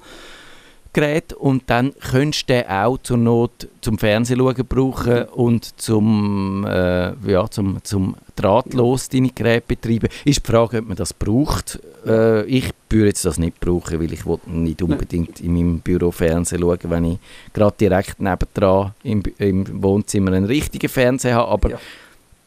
Gerät 0.94 1.34
und 1.34 1.64
dann 1.68 1.94
könntest 2.00 2.50
du 2.50 2.54
den 2.54 2.68
auch 2.68 3.00
zur 3.00 3.18
Not 3.18 3.68
zum 3.82 3.98
Fernsehen 3.98 4.38
schauen 4.38 4.66
brauchen 4.70 5.24
und 5.24 5.80
zum, 5.82 6.66
äh, 6.70 7.14
ja, 7.30 7.50
zum, 7.50 7.84
zum 7.84 8.16
drahtlos 8.36 9.10
deine 9.10 9.30
Geräte 9.30 9.66
betreiben. 9.68 10.10
Ist 10.24 10.46
die 10.46 10.52
Frage, 10.52 10.80
ob 10.80 10.88
man 10.88 10.98
das 10.98 11.14
braucht. 11.14 11.80
Äh, 12.06 12.46
ich 12.46 12.70
würde 12.90 13.08
jetzt 13.08 13.26
das 13.26 13.40
nicht 13.40 13.60
brauchen, 13.60 14.00
weil 14.00 14.14
ich 14.14 14.24
nicht 14.46 14.82
unbedingt 14.84 15.40
in 15.40 15.54
meinem 15.54 15.80
Büro 15.80 16.12
Fernsehen 16.12 16.62
schauen, 16.62 16.80
wenn 16.84 17.06
ich 17.06 17.20
gerade 17.54 17.76
direkt 17.80 18.20
nebendran 18.20 18.94
im, 19.04 19.24
im 19.40 19.84
Wohnzimmer 19.84 20.32
einen 20.32 20.46
richtigen 20.46 20.90
Fernseher 20.90 21.36
habe. 21.36 21.52
Aber 21.52 21.70
ja. 21.72 21.78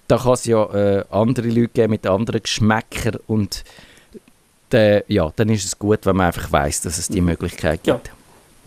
da 0.07 0.19
kann 0.19 0.33
es 0.35 0.45
ja 0.45 0.65
äh, 0.73 1.05
andere 1.11 1.49
Leute 1.49 1.69
geben 1.75 1.91
mit 1.91 2.07
anderen 2.07 2.43
Geschmäckern 2.43 3.17
und 3.27 3.65
de, 4.73 5.03
ja, 5.09 5.33
dann 5.35 5.49
ist 5.49 5.65
es 5.65 5.79
gut, 5.79 6.07
wenn 6.07 6.17
man 6.17 6.27
einfach 6.27 6.51
weiß, 6.51 6.83
dass 6.83 6.99
es 6.99 7.09
die 7.09 7.21
mhm. 7.21 7.29
Möglichkeit 7.29 7.83
gibt. 7.83 8.09
Ja. 8.09 8.13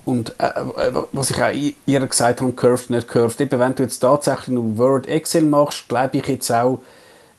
Und 0.10 0.34
äh, 0.40 0.48
äh, 0.48 0.92
was 1.12 1.30
ich 1.30 1.40
auch 1.40 1.54
ihr 1.86 2.08
gesagt 2.08 2.42
habe, 2.42 2.52
Curved, 2.54 2.90
nicht 2.90 3.08
Curved, 3.08 3.40
eben 3.42 3.60
wenn 3.60 3.76
du 3.76 3.84
jetzt 3.84 4.00
tatsächlich 4.00 4.48
nur 4.48 4.76
Word, 4.76 5.08
Excel 5.08 5.44
machst, 5.44 5.88
glaube 5.88 6.18
ich 6.18 6.26
jetzt 6.26 6.52
auch, 6.52 6.80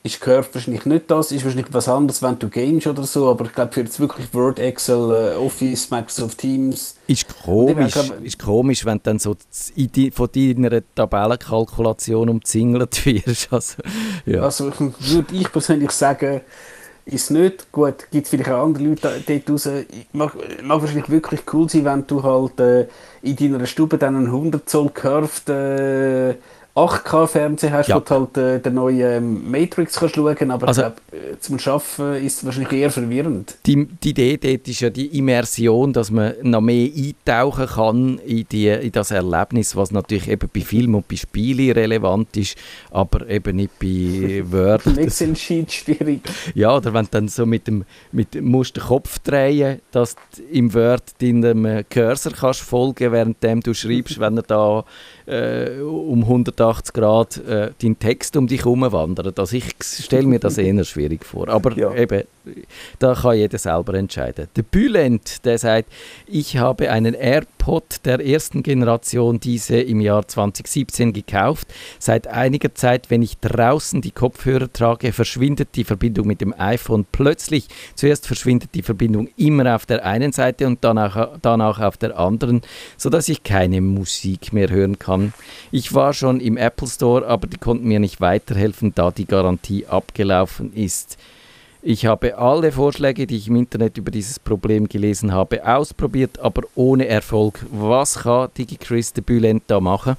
ist 0.04 0.20
Curved 0.20 0.54
wahrscheinlich 0.54 0.86
nicht 0.86 1.10
das, 1.10 1.32
ist 1.32 1.44
wahrscheinlich 1.44 1.66
was 1.72 1.88
anderes, 1.88 2.22
wenn 2.22 2.38
du 2.38 2.48
Games 2.48 2.86
oder 2.86 3.02
so, 3.02 3.28
aber 3.28 3.46
ich 3.46 3.52
glaube 3.54 3.72
für 3.72 3.80
jetzt 3.80 3.98
wirklich 3.98 4.32
Word, 4.32 4.60
Excel, 4.60 5.10
äh, 5.10 5.36
Office, 5.36 5.90
Microsoft 5.90 6.38
Teams. 6.38 6.94
Ist 7.08 7.26
komisch, 7.42 7.96
ist 8.22 8.38
komisch, 8.38 8.84
wenn 8.84 8.98
du 8.98 9.02
dann 9.02 9.18
so 9.18 9.34
von 10.12 10.28
deiner 10.32 10.80
Tabellenkalkulation 10.94 12.28
umzingelt 12.28 13.04
wirst. 13.04 13.48
Also, 13.50 13.82
ja. 14.26 14.42
also 14.42 14.70
würde 14.78 15.34
ich 15.34 15.50
persönlich 15.50 15.90
sagen, 15.90 16.42
ist 17.04 17.30
nicht. 17.30 17.70
Gut, 17.72 18.10
gibt 18.10 18.24
es 18.24 18.30
vielleicht 18.30 18.50
auch 18.50 18.64
andere 18.64 18.84
Leute 18.84 19.22
dort 19.26 19.50
raus. 19.50 19.68
Mag, 20.12 20.34
mag 20.62 20.80
wahrscheinlich 20.80 21.10
wirklich 21.10 21.42
cool 21.52 21.68
sein, 21.68 21.84
wenn 21.84 22.06
du 22.06 22.22
halt 22.22 22.60
äh, 22.60 22.86
in 23.22 23.36
deiner 23.36 23.66
Stube 23.66 23.98
dann 23.98 24.16
einen 24.16 24.26
100 24.26 24.68
Zoll 24.68 24.90
Curved 24.90 25.48
äh, 25.48 26.34
8K-Fernseher 26.76 27.72
hast, 27.72 27.88
ja. 27.88 27.96
wo 27.96 28.00
du 28.00 28.10
halt 28.10 28.36
äh, 28.36 28.60
den 28.60 28.74
neuen 28.74 29.00
ähm, 29.00 29.50
Matrix 29.50 29.98
kannst 29.98 30.14
schauen 30.14 30.50
aber 30.50 30.68
also, 30.68 30.82
ich 30.82 30.88
glaube, 31.10 31.32
äh, 31.32 31.38
zum 31.40 31.58
Arbeiten 31.58 32.24
ist 32.24 32.38
es 32.38 32.44
wahrscheinlich 32.44 32.72
eher 32.72 32.90
verwirrend. 32.90 33.56
Die, 33.66 33.86
die 33.86 34.10
Idee 34.10 34.36
dort 34.36 34.68
ist 34.68 34.80
ja 34.80 34.90
die 34.90 35.18
Immersion, 35.18 35.92
dass 35.92 36.10
man 36.10 36.34
noch 36.42 36.60
mehr 36.60 36.88
eintauchen 36.94 37.66
kann 37.66 38.18
in, 38.18 38.46
die, 38.50 38.68
in 38.68 38.92
das 38.92 39.10
Erlebnis, 39.10 39.74
was 39.74 39.90
natürlich 39.90 40.28
eben 40.28 40.48
bei 40.52 40.60
Filmen 40.60 40.94
und 40.94 41.08
bei 41.08 41.16
Spielen 41.16 41.72
relevant 41.72 42.36
ist, 42.36 42.56
aber 42.90 43.28
eben 43.28 43.56
nicht 43.56 43.78
bei 43.80 44.44
Word. 44.50 44.86
Excel-Sheet 44.86 45.72
schwierig. 45.72 46.20
Ja, 46.54 46.76
oder 46.76 46.94
wenn 46.94 47.06
du 47.06 47.10
dann 47.10 47.28
so 47.28 47.46
mit 47.46 47.66
dem, 47.66 47.84
mit, 48.12 48.40
musst 48.40 48.76
den 48.76 48.84
Kopf 48.84 49.18
drehen, 49.18 49.80
dass 49.90 50.14
du 50.14 50.42
im 50.52 50.72
Word 50.72 51.02
deinem 51.20 51.84
Cursor 51.90 52.32
kannst 52.32 52.60
folgen, 52.60 53.10
während 53.10 53.66
du 53.66 53.74
schreibst, 53.74 54.20
wenn 54.20 54.36
er 54.36 54.42
da 54.44 54.84
äh, 55.26 55.80
um 55.80 56.22
100 56.22 56.59
180 56.60 56.94
Grad 56.94 57.36
äh, 57.38 57.70
deinen 57.82 57.98
Text 57.98 58.36
um 58.36 58.46
dich 58.46 58.60
herum 58.60 58.80
wandert. 58.92 59.38
Also 59.38 59.56
ich 59.56 59.74
stelle 59.82 60.26
mir 60.26 60.38
das 60.38 60.58
eher 60.58 60.84
schwierig 60.84 61.24
vor. 61.24 61.48
Aber 61.48 61.76
ja. 61.76 61.94
eben, 61.94 62.24
da 62.98 63.14
kann 63.14 63.36
jeder 63.36 63.58
selber 63.58 63.94
entscheiden. 63.94 64.48
Der 64.56 64.62
Bülent, 64.62 65.44
der 65.44 65.58
sagt, 65.58 65.90
ich 66.26 66.56
habe 66.58 66.90
einen 66.90 67.14
AirPod 67.60 68.04
der 68.04 68.24
ersten 68.24 68.62
Generation, 68.62 69.38
diese 69.38 69.80
im 69.80 70.00
Jahr 70.00 70.26
2017 70.26 71.12
gekauft. 71.12 71.68
Seit 71.98 72.26
einiger 72.26 72.74
Zeit, 72.74 73.10
wenn 73.10 73.22
ich 73.22 73.38
draußen 73.38 74.00
die 74.00 74.10
Kopfhörer 74.10 74.72
trage, 74.72 75.12
verschwindet 75.12 75.70
die 75.74 75.84
Verbindung 75.84 76.26
mit 76.26 76.40
dem 76.40 76.54
iPhone 76.58 77.06
plötzlich. 77.12 77.68
Zuerst 77.94 78.26
verschwindet 78.26 78.70
die 78.74 78.82
Verbindung 78.82 79.28
immer 79.36 79.74
auf 79.74 79.86
der 79.86 80.04
einen 80.04 80.32
Seite 80.32 80.66
und 80.66 80.82
danach, 80.82 81.38
danach 81.42 81.80
auf 81.80 81.96
der 81.96 82.18
anderen, 82.18 82.62
sodass 82.96 83.28
ich 83.28 83.42
keine 83.42 83.80
Musik 83.80 84.52
mehr 84.52 84.70
hören 84.70 84.98
kann. 84.98 85.32
Ich 85.70 85.94
war 85.94 86.14
schon 86.14 86.40
im 86.40 86.56
Apple 86.56 86.88
Store, 86.88 87.26
aber 87.26 87.46
die 87.46 87.58
konnten 87.58 87.86
mir 87.86 88.00
nicht 88.00 88.20
weiterhelfen, 88.20 88.92
da 88.94 89.10
die 89.10 89.26
Garantie 89.26 89.86
abgelaufen 89.86 90.72
ist. 90.72 91.18
Ich 91.82 92.04
habe 92.04 92.36
alle 92.36 92.72
Vorschläge, 92.72 93.26
die 93.26 93.38
ich 93.38 93.48
im 93.48 93.56
Internet 93.56 93.96
über 93.96 94.10
dieses 94.10 94.38
Problem 94.38 94.86
gelesen 94.86 95.32
habe, 95.32 95.66
ausprobiert, 95.66 96.38
aber 96.38 96.62
ohne 96.74 97.08
Erfolg. 97.08 97.64
Was 97.70 98.18
kann 98.18 98.50
DigiChris 98.56 99.14
de 99.14 99.24
Bülent 99.24 99.62
da 99.66 99.80
machen? 99.80 100.16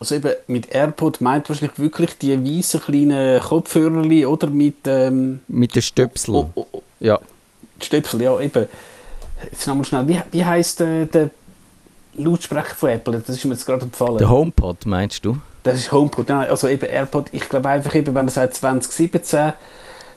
Also 0.00 0.14
eben 0.14 0.32
mit 0.46 0.74
AirPod 0.74 1.20
meint 1.20 1.48
wahrscheinlich 1.48 1.78
wirklich 1.78 2.16
die 2.18 2.32
weißen 2.38 2.80
kleinen 2.80 3.40
Kopfhörer 3.40 4.28
oder 4.28 4.46
mit... 4.48 4.76
Ähm, 4.86 5.40
mit 5.48 5.74
den 5.74 5.82
Stöpsel. 5.82 6.34
Oh, 6.34 6.50
oh, 6.54 6.66
oh. 6.72 6.82
Ja. 7.00 7.18
Stöpsel, 7.80 8.22
ja 8.22 8.38
eben. 8.40 8.66
Jetzt 9.50 9.66
nochmal 9.66 9.84
schnell, 9.84 10.08
wie, 10.08 10.20
wie 10.30 10.44
heisst 10.44 10.80
äh, 10.80 11.06
der 11.06 11.30
Lautsprecher 12.14 12.74
von 12.74 12.90
Apple? 12.90 13.20
Das 13.20 13.36
ist 13.36 13.44
mir 13.44 13.52
jetzt 13.52 13.66
gerade 13.66 13.82
empfallen. 13.82 14.18
Der 14.18 14.30
HomePod 14.30 14.86
meinst 14.86 15.24
du? 15.26 15.38
Das 15.62 15.76
ist 15.76 15.92
HomePod, 15.92 16.28
ja, 16.30 16.40
also 16.40 16.68
eben 16.68 16.86
AirPod. 16.86 17.26
Ich 17.32 17.48
glaube 17.48 17.68
einfach 17.68 17.94
eben, 17.94 18.06
wenn 18.06 18.14
man 18.14 18.28
sagt 18.28 18.54
2017 18.54 19.52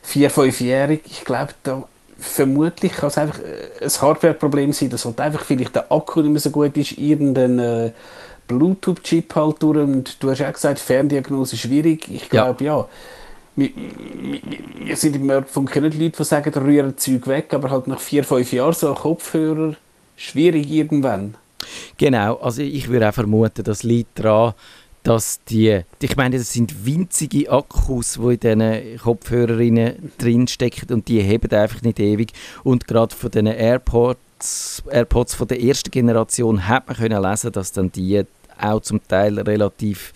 vier, 0.01 0.29
fünfjährig, 0.29 1.01
ich 1.05 1.23
glaube, 1.25 1.53
da 1.63 1.83
vermutlich 2.17 2.91
kann 2.93 3.07
es 3.07 3.17
einfach 3.17 3.39
äh, 3.39 3.83
ein 3.83 4.01
Hardware-Problem 4.01 4.73
sein, 4.73 4.89
dass 4.89 5.05
halt 5.05 5.19
einfach 5.21 5.43
vielleicht 5.43 5.75
der 5.75 5.91
Akku 5.91 6.21
nicht 6.21 6.31
mehr 6.31 6.41
so 6.41 6.49
gut 6.49 6.75
ist, 6.77 6.97
irgendein 6.97 7.59
äh, 7.59 7.91
Bluetooth-Chip 8.47 9.35
halt 9.35 9.61
durch 9.61 9.77
und 9.77 10.21
du 10.21 10.29
hast 10.29 10.39
ja 10.39 10.51
gesagt, 10.51 10.79
Ferndiagnose 10.79 11.55
ist 11.55 11.61
schwierig. 11.61 12.09
Ich 12.09 12.29
glaube, 12.29 12.63
ja. 12.63 12.77
ja. 12.77 12.87
Wir, 13.55 13.69
wir, 13.75 14.39
wir 14.85 14.95
sind 14.95 15.15
im 15.17 15.27
Nerdfunk 15.27 15.75
nicht 15.75 15.95
Leute, 15.95 16.17
die 16.17 16.23
sagen, 16.23 16.53
rühren 16.53 16.97
Zeug 16.97 17.27
weg, 17.27 17.53
aber 17.53 17.69
halt 17.69 17.87
nach 17.87 17.99
vier, 17.99 18.23
fünf 18.23 18.53
Jahren 18.53 18.73
so 18.73 18.89
ein 18.89 18.95
Kopfhörer 18.95 19.75
schwierig 20.15 20.69
irgendwann. 20.69 21.35
Genau, 21.97 22.35
also 22.37 22.61
ich 22.61 22.87
würde 22.89 23.09
auch 23.09 23.13
vermuten, 23.13 23.63
das 23.63 23.83
liegt 23.83 24.19
daran, 24.19 24.53
dass 25.03 25.39
die, 25.45 25.81
ich 26.01 26.17
meine, 26.17 26.37
das 26.37 26.53
sind 26.53 26.85
winzige 26.85 27.51
Akkus, 27.51 28.19
die 28.21 28.33
in 28.33 28.39
diesen 28.39 28.97
Kopfhörerinnen 28.99 30.11
drinstecken 30.17 30.93
und 30.93 31.07
die 31.07 31.21
heben 31.21 31.51
einfach 31.51 31.81
nicht 31.81 31.99
ewig. 31.99 32.33
Und 32.63 32.87
gerade 32.87 33.15
von 33.15 33.31
diesen 33.31 33.47
AirPods, 33.47 34.83
AirPods 34.89 35.35
von 35.35 35.47
der 35.47 35.61
ersten 35.61 35.91
Generation 35.91 36.67
hat 36.67 36.87
man 36.87 36.97
können 36.97 37.21
lesen, 37.21 37.51
dass 37.51 37.71
dann 37.71 37.91
die 37.91 38.23
auch 38.59 38.81
zum 38.81 38.99
Teil 39.07 39.39
relativ 39.39 40.13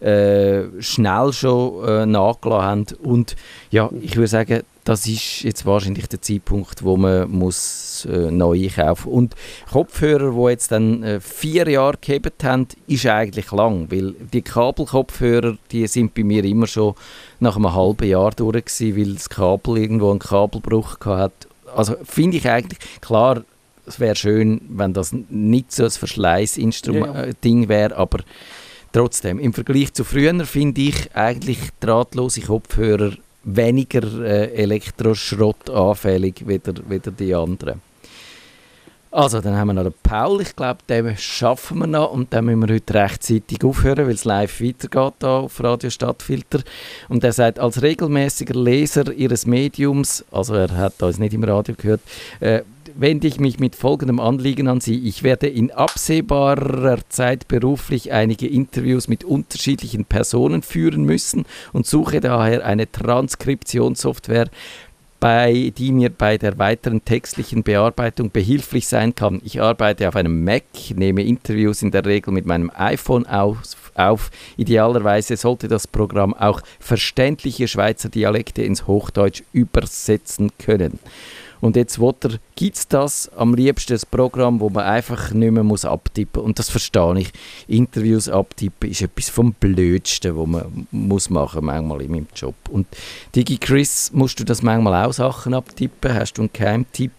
äh, 0.00 0.62
schnell 0.80 1.32
schon 1.32 1.84
äh, 1.86 2.06
nachgelassen 2.06 2.64
haben. 2.64 2.86
Und 3.02 3.36
ja, 3.70 3.90
ich 4.00 4.16
würde 4.16 4.28
sagen, 4.28 4.62
das 4.90 5.06
ist 5.06 5.42
jetzt 5.42 5.64
wahrscheinlich 5.66 6.08
der 6.08 6.20
Zeitpunkt, 6.20 6.82
wo 6.82 6.96
man 6.96 7.30
muss 7.30 8.08
äh, 8.10 8.28
neu 8.28 8.60
einkaufen 8.60 9.12
Und 9.12 9.36
Kopfhörer, 9.70 10.32
die 10.32 10.50
jetzt 10.50 10.72
dann 10.72 11.04
äh, 11.04 11.20
vier 11.20 11.68
Jahre 11.68 11.96
gehabt 12.00 12.42
haben, 12.42 12.66
ist 12.88 13.06
eigentlich 13.06 13.52
lang, 13.52 13.88
weil 13.92 14.16
die 14.32 14.42
Kabelkopfhörer, 14.42 15.56
die 15.70 15.86
sind 15.86 16.12
bei 16.14 16.24
mir 16.24 16.42
immer 16.42 16.66
schon 16.66 16.94
nach 17.38 17.54
einem 17.54 17.72
halben 17.72 18.08
Jahr 18.08 18.32
durch 18.32 18.64
gewesen, 18.64 18.96
weil 18.96 19.14
das 19.14 19.30
Kabel 19.30 19.78
irgendwo 19.78 20.10
einen 20.10 20.18
Kabelbruch 20.18 20.98
hat. 21.04 21.46
Also 21.72 21.94
finde 22.02 22.38
ich 22.38 22.48
eigentlich, 22.48 22.80
klar, 23.00 23.44
es 23.86 24.00
wäre 24.00 24.16
schön, 24.16 24.60
wenn 24.70 24.92
das 24.92 25.12
nicht 25.12 25.70
so 25.70 25.84
ein 25.84 25.90
Verschleißding 25.90 26.72
ja, 26.86 26.92
ja. 26.92 27.24
Äh, 27.26 27.68
wäre, 27.68 27.96
aber 27.96 28.24
trotzdem, 28.90 29.38
im 29.38 29.52
Vergleich 29.52 29.92
zu 29.92 30.02
früher 30.02 30.44
finde 30.44 30.80
ich 30.80 31.14
eigentlich 31.14 31.60
drahtlose 31.78 32.40
Kopfhörer 32.40 33.12
weniger 33.44 34.02
äh, 34.22 34.52
Elektroschrott 34.54 35.70
anfällig 35.70 36.46
wieder 36.46 37.10
die 37.10 37.34
anderen. 37.34 37.80
Also, 39.12 39.40
dann 39.40 39.56
haben 39.56 39.68
wir 39.68 39.72
noch 39.74 39.82
den 39.82 39.94
Paul. 40.04 40.40
Ich 40.40 40.54
glaube, 40.54 40.78
den 40.88 41.16
schaffen 41.16 41.78
wir 41.78 41.88
noch 41.88 42.12
und 42.12 42.32
dann 42.32 42.44
müssen 42.44 42.68
wir 42.68 42.74
heute 42.74 42.94
rechtzeitig 42.94 43.64
aufhören, 43.64 44.06
weil 44.06 44.14
es 44.14 44.24
live 44.24 44.60
weitergeht 44.60 45.14
hier 45.18 45.28
auf 45.28 45.60
Radio 45.64 45.90
Stadtfilter. 45.90 46.60
Und 47.08 47.24
er 47.24 47.32
sagt, 47.32 47.58
als 47.58 47.82
regelmäßiger 47.82 48.54
Leser 48.54 49.12
Ihres 49.12 49.46
Mediums, 49.46 50.24
also 50.30 50.54
er 50.54 50.70
hat 50.76 51.02
uns 51.02 51.18
nicht 51.18 51.34
im 51.34 51.42
Radio 51.42 51.74
gehört, 51.76 52.02
äh, 52.38 52.62
wende 52.96 53.26
ich 53.26 53.40
mich 53.40 53.58
mit 53.58 53.76
folgendem 53.76 54.20
Anliegen 54.20 54.68
an 54.68 54.80
Sie. 54.80 55.06
Ich 55.06 55.22
werde 55.22 55.46
in 55.46 55.70
absehbarer 55.70 56.98
Zeit 57.08 57.48
beruflich 57.48 58.12
einige 58.12 58.46
Interviews 58.46 59.08
mit 59.08 59.24
unterschiedlichen 59.24 60.04
Personen 60.04 60.62
führen 60.62 61.04
müssen 61.04 61.44
und 61.72 61.86
suche 61.86 62.20
daher 62.20 62.64
eine 62.64 62.90
Transkriptionssoftware, 62.90 64.48
bei, 65.20 65.72
die 65.76 65.92
mir 65.92 66.10
bei 66.10 66.38
der 66.38 66.58
weiteren 66.58 67.04
textlichen 67.04 67.62
Bearbeitung 67.62 68.30
behilflich 68.30 68.88
sein 68.88 69.14
kann. 69.14 69.40
Ich 69.44 69.60
arbeite 69.60 70.08
auf 70.08 70.16
einem 70.16 70.44
Mac, 70.44 70.64
nehme 70.94 71.22
Interviews 71.22 71.82
in 71.82 71.90
der 71.90 72.06
Regel 72.06 72.32
mit 72.32 72.46
meinem 72.46 72.70
iPhone 72.74 73.26
auf. 73.26 73.58
Auf. 73.94 74.30
Idealerweise 74.56 75.36
sollte 75.36 75.68
das 75.68 75.86
Programm 75.86 76.34
auch 76.34 76.60
verständliche 76.78 77.68
Schweizer 77.68 78.08
Dialekte 78.08 78.62
ins 78.62 78.86
Hochdeutsch 78.86 79.42
übersetzen 79.52 80.50
können. 80.58 80.98
Und 81.60 81.76
jetzt 81.76 82.00
gibt 82.56 82.76
es 82.76 82.88
das 82.88 83.30
am 83.36 83.54
liebsten 83.54 83.92
ein 83.92 84.00
Programm, 84.10 84.60
wo 84.60 84.70
man 84.70 84.84
einfach 84.84 85.32
nicht 85.32 85.52
mehr 85.52 85.62
muss 85.62 85.84
abtippen 85.84 86.40
muss. 86.40 86.46
Und 86.46 86.58
das 86.58 86.70
verstehe 86.70 87.20
ich. 87.20 87.32
Interviews 87.68 88.28
abtippen 88.28 88.90
ist 88.90 89.02
etwas 89.02 89.28
vom 89.28 89.52
Blödsten, 89.52 90.36
was 90.36 90.46
man 90.46 90.86
muss 90.90 91.28
machen 91.28 91.66
manchmal 91.66 92.02
in 92.02 92.12
meinem 92.12 92.28
Job. 92.34 92.54
Und 92.70 92.86
Digi 93.34 93.58
Chris, 93.58 94.10
musst 94.12 94.40
du 94.40 94.44
das 94.44 94.62
manchmal 94.62 95.04
auch 95.04 95.12
Sachen 95.12 95.52
abtippen? 95.52 96.14
Hast 96.14 96.34
du 96.34 96.42
einen 96.42 96.50
Geheimtipp? 96.52 97.12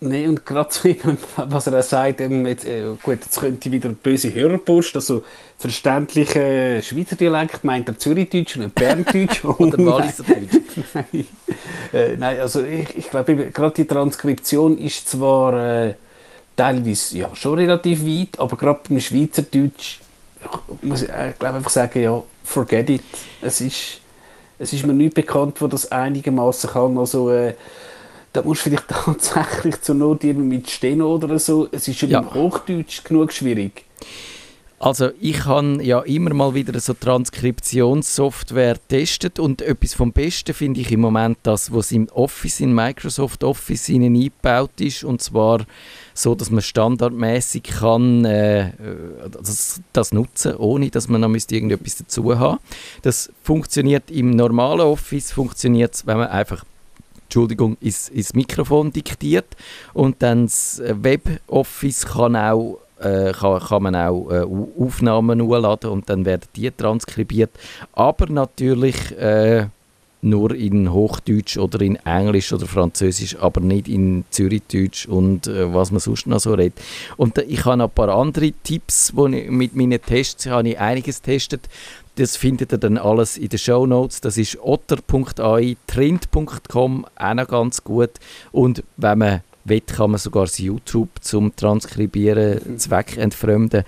Nein, 0.00 0.28
und 0.28 0.46
gerade 0.46 0.70
so, 0.72 0.88
was 1.36 1.66
er 1.66 1.78
auch 1.80 1.82
sagt, 1.82 2.20
eben 2.20 2.46
jetzt, 2.46 2.64
äh, 2.64 2.84
gut, 3.02 3.18
jetzt 3.24 3.40
könnte 3.40 3.72
wieder 3.72 3.88
böse 3.88 4.32
Hörerpost, 4.32 4.94
also 4.94 5.24
verständliche 5.58 6.80
Schweizer 6.84 7.16
Dialekt 7.16 7.64
meint 7.64 7.88
er 7.88 7.98
Zürichdeutsch 7.98 8.56
und 8.58 8.74
Berndeutsch. 8.76 9.44
Oder 9.58 9.76
Walliserdeutsch. 9.84 10.60
nein. 10.94 11.26
Äh, 11.92 12.16
nein, 12.16 12.38
also 12.38 12.62
ich, 12.62 12.96
ich 12.96 13.10
glaube, 13.10 13.34
gerade 13.50 13.74
die 13.74 13.86
Transkription 13.86 14.78
ist 14.78 15.08
zwar 15.08 15.86
äh, 15.86 15.94
teilweise 16.54 17.18
ja, 17.18 17.34
schon 17.34 17.58
relativ 17.58 18.04
weit, 18.06 18.38
aber 18.38 18.56
gerade 18.56 18.80
beim 18.88 19.00
Schweizerdeutsch 19.00 19.98
muss 20.82 21.02
ich 21.02 21.08
äh, 21.08 21.32
glaube 21.38 21.56
einfach 21.56 21.70
sagen, 21.70 22.00
ja, 22.00 22.22
forget 22.44 22.90
it. 22.90 23.02
Es 23.40 23.60
ist, 23.60 24.00
es 24.58 24.72
ist 24.72 24.86
mir 24.86 24.92
nicht 24.92 25.14
bekannt, 25.14 25.60
wo 25.60 25.66
das 25.66 25.90
einigermaßen 25.90 26.70
kann. 26.70 26.98
Also, 26.98 27.30
äh, 27.30 27.54
da 28.38 28.44
musst 28.46 28.64
du 28.64 28.70
vielleicht 28.70 28.88
tatsächlich 28.88 29.80
zur 29.82 29.94
Not 29.94 30.22
mit 30.24 30.70
Steno 30.70 31.14
oder 31.14 31.38
so. 31.38 31.68
Es 31.72 31.88
ist 31.88 31.98
schon 31.98 32.10
ja. 32.10 32.20
im 32.20 32.34
Hochdeutsch 32.34 33.04
genug 33.04 33.32
schwierig. 33.32 33.84
Also 34.80 35.10
ich 35.20 35.44
habe 35.44 35.82
ja 35.82 36.00
immer 36.02 36.32
mal 36.34 36.54
wieder 36.54 36.78
so 36.78 36.94
Transkriptionssoftware 36.94 38.74
getestet 38.74 39.40
und 39.40 39.60
etwas 39.60 39.94
vom 39.94 40.12
Besten 40.12 40.54
finde 40.54 40.80
ich 40.80 40.92
im 40.92 41.00
Moment 41.00 41.38
das, 41.42 41.72
was 41.72 41.90
im 41.90 42.08
Office, 42.10 42.60
in 42.60 42.72
Microsoft 42.72 43.42
Office 43.42 43.88
innen 43.88 44.14
eingebaut 44.14 44.80
ist 44.80 45.02
und 45.02 45.20
zwar 45.20 45.66
so, 46.14 46.36
dass 46.36 46.52
man 46.52 46.62
standardmäßig 46.62 47.64
kann 47.64 48.24
äh, 48.24 48.70
das, 49.32 49.80
das, 49.92 50.12
nutzen, 50.12 50.54
ohne 50.54 50.90
dass 50.90 51.08
man 51.08 51.22
noch 51.22 51.28
müsste 51.28 51.56
irgendetwas 51.56 51.96
dazu 51.96 52.38
haben. 52.38 52.60
Das 53.02 53.32
funktioniert 53.42 54.12
im 54.12 54.30
normalen 54.30 54.82
Office, 54.82 55.32
funktioniert 55.32 56.06
wenn 56.06 56.18
man 56.18 56.28
einfach 56.28 56.64
Entschuldigung, 57.28 57.76
ins, 57.80 58.08
ins 58.08 58.32
Mikrofon 58.32 58.90
diktiert 58.90 59.54
und 59.92 60.22
dann 60.22 60.46
das 60.46 60.82
Web-Office 60.82 62.06
kann 62.06 62.34
auch 62.34 62.78
äh, 63.00 63.32
kann, 63.32 63.60
kann 63.60 63.82
man 63.82 63.94
auch 63.94 64.30
äh, 64.30 64.44
Aufnahmen 64.82 65.42
hochladen 65.42 65.90
und 65.90 66.08
dann 66.08 66.24
werden 66.24 66.48
die 66.56 66.70
transkribiert. 66.70 67.50
Aber 67.92 68.26
natürlich 68.26 69.16
äh, 69.18 69.66
nur 70.20 70.54
in 70.54 70.92
Hochdeutsch 70.92 71.58
oder 71.58 71.80
in 71.80 71.96
Englisch 71.96 72.52
oder 72.52 72.66
Französisch, 72.66 73.36
aber 73.36 73.60
nicht 73.60 73.88
in 73.88 74.24
Zürichdeutsch 74.30 75.06
und 75.06 75.46
äh, 75.46 75.72
was 75.72 75.90
man 75.90 76.00
sonst 76.00 76.26
noch 76.26 76.40
so 76.40 76.54
redet. 76.54 76.80
Und 77.16 77.38
äh, 77.38 77.42
ich 77.42 77.64
habe 77.64 77.82
ein 77.84 77.90
paar 77.90 78.08
andere 78.08 78.52
Tipps, 78.64 79.12
wo 79.14 79.26
ich, 79.28 79.48
mit 79.48 79.76
meinen 79.76 80.00
Tests 80.02 80.46
habe 80.46 80.70
ich 80.70 80.78
einiges 80.78 81.22
getestet. 81.22 81.68
Das 82.18 82.36
findet 82.36 82.72
ihr 82.72 82.78
dann 82.78 82.98
alles 82.98 83.36
in 83.36 83.48
den 83.48 83.60
Show 83.60 83.86
Notes. 83.86 84.20
Das 84.20 84.36
ist 84.36 84.58
otter.ai, 84.60 85.76
trend.com, 85.86 87.06
auch 87.14 87.34
noch 87.34 87.46
ganz 87.46 87.84
gut. 87.84 88.10
Und 88.50 88.82
wenn 88.96 89.18
man 89.18 89.42
will, 89.62 89.82
kann 89.82 90.10
man 90.10 90.18
sogar 90.18 90.46
das 90.46 90.58
YouTube 90.58 91.10
zum 91.20 91.54
Transkribieren 91.54 92.76
zweckentfremden. 92.80 93.84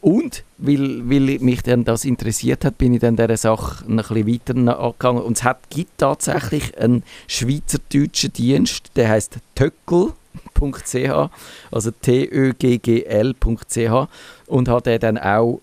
Und, 0.00 0.42
weil, 0.58 1.08
weil 1.08 1.38
mich 1.38 1.62
dann 1.62 1.84
das 1.84 2.04
interessiert 2.04 2.64
hat, 2.64 2.76
bin 2.76 2.94
ich 2.94 3.00
dann 3.00 3.14
dieser 3.14 3.36
Sache 3.36 3.84
ein 3.86 3.98
bisschen 3.98 4.26
weiter 4.26 4.80
angegangen. 4.80 5.22
Und 5.22 5.36
es 5.36 5.44
hat, 5.44 5.70
gibt 5.70 5.98
tatsächlich 5.98 6.76
einen 6.76 7.04
schweizerdeutschen 7.28 8.32
Dienst, 8.32 8.90
der 8.96 9.10
heißt 9.10 9.38
töckel.ch, 9.54 11.30
also 11.70 11.90
T-Ö-G-G-L.ch 12.02 14.08
und 14.48 14.68
hat 14.68 14.86
den 14.86 14.98
dann 14.98 15.18
auch 15.18 15.60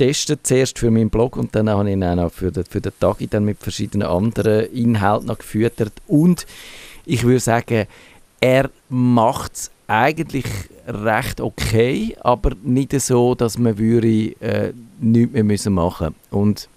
getestet, 0.00 0.46
zuerst 0.46 0.78
für 0.78 0.90
meinen 0.90 1.10
Blog 1.10 1.36
und 1.36 1.54
dann 1.54 1.68
habe 1.68 1.88
ich 1.88 1.92
ihn 1.92 2.04
auch 2.04 2.14
noch 2.14 2.32
für 2.32 2.50
den, 2.50 2.64
für 2.64 2.80
den 2.80 2.92
Tag 2.98 3.18
dann 3.30 3.44
mit 3.44 3.58
verschiedenen 3.58 4.08
anderen 4.08 4.72
Inhalten 4.72 5.26
noch 5.26 5.38
gefüttert. 5.38 5.92
Und 6.06 6.46
ich 7.04 7.22
würde 7.22 7.40
sagen, 7.40 7.86
er 8.40 8.70
macht 8.88 9.52
es 9.54 9.70
eigentlich 9.86 10.46
recht 10.86 11.40
okay, 11.40 12.16
aber 12.20 12.52
nicht 12.62 12.98
so, 13.00 13.34
dass 13.34 13.58
man 13.58 13.76
würde, 13.76 14.34
äh, 14.40 14.72
nichts 15.00 15.32
mehr 15.34 15.44
müssen 15.44 15.74
machen 15.74 16.14
Und 16.30 16.68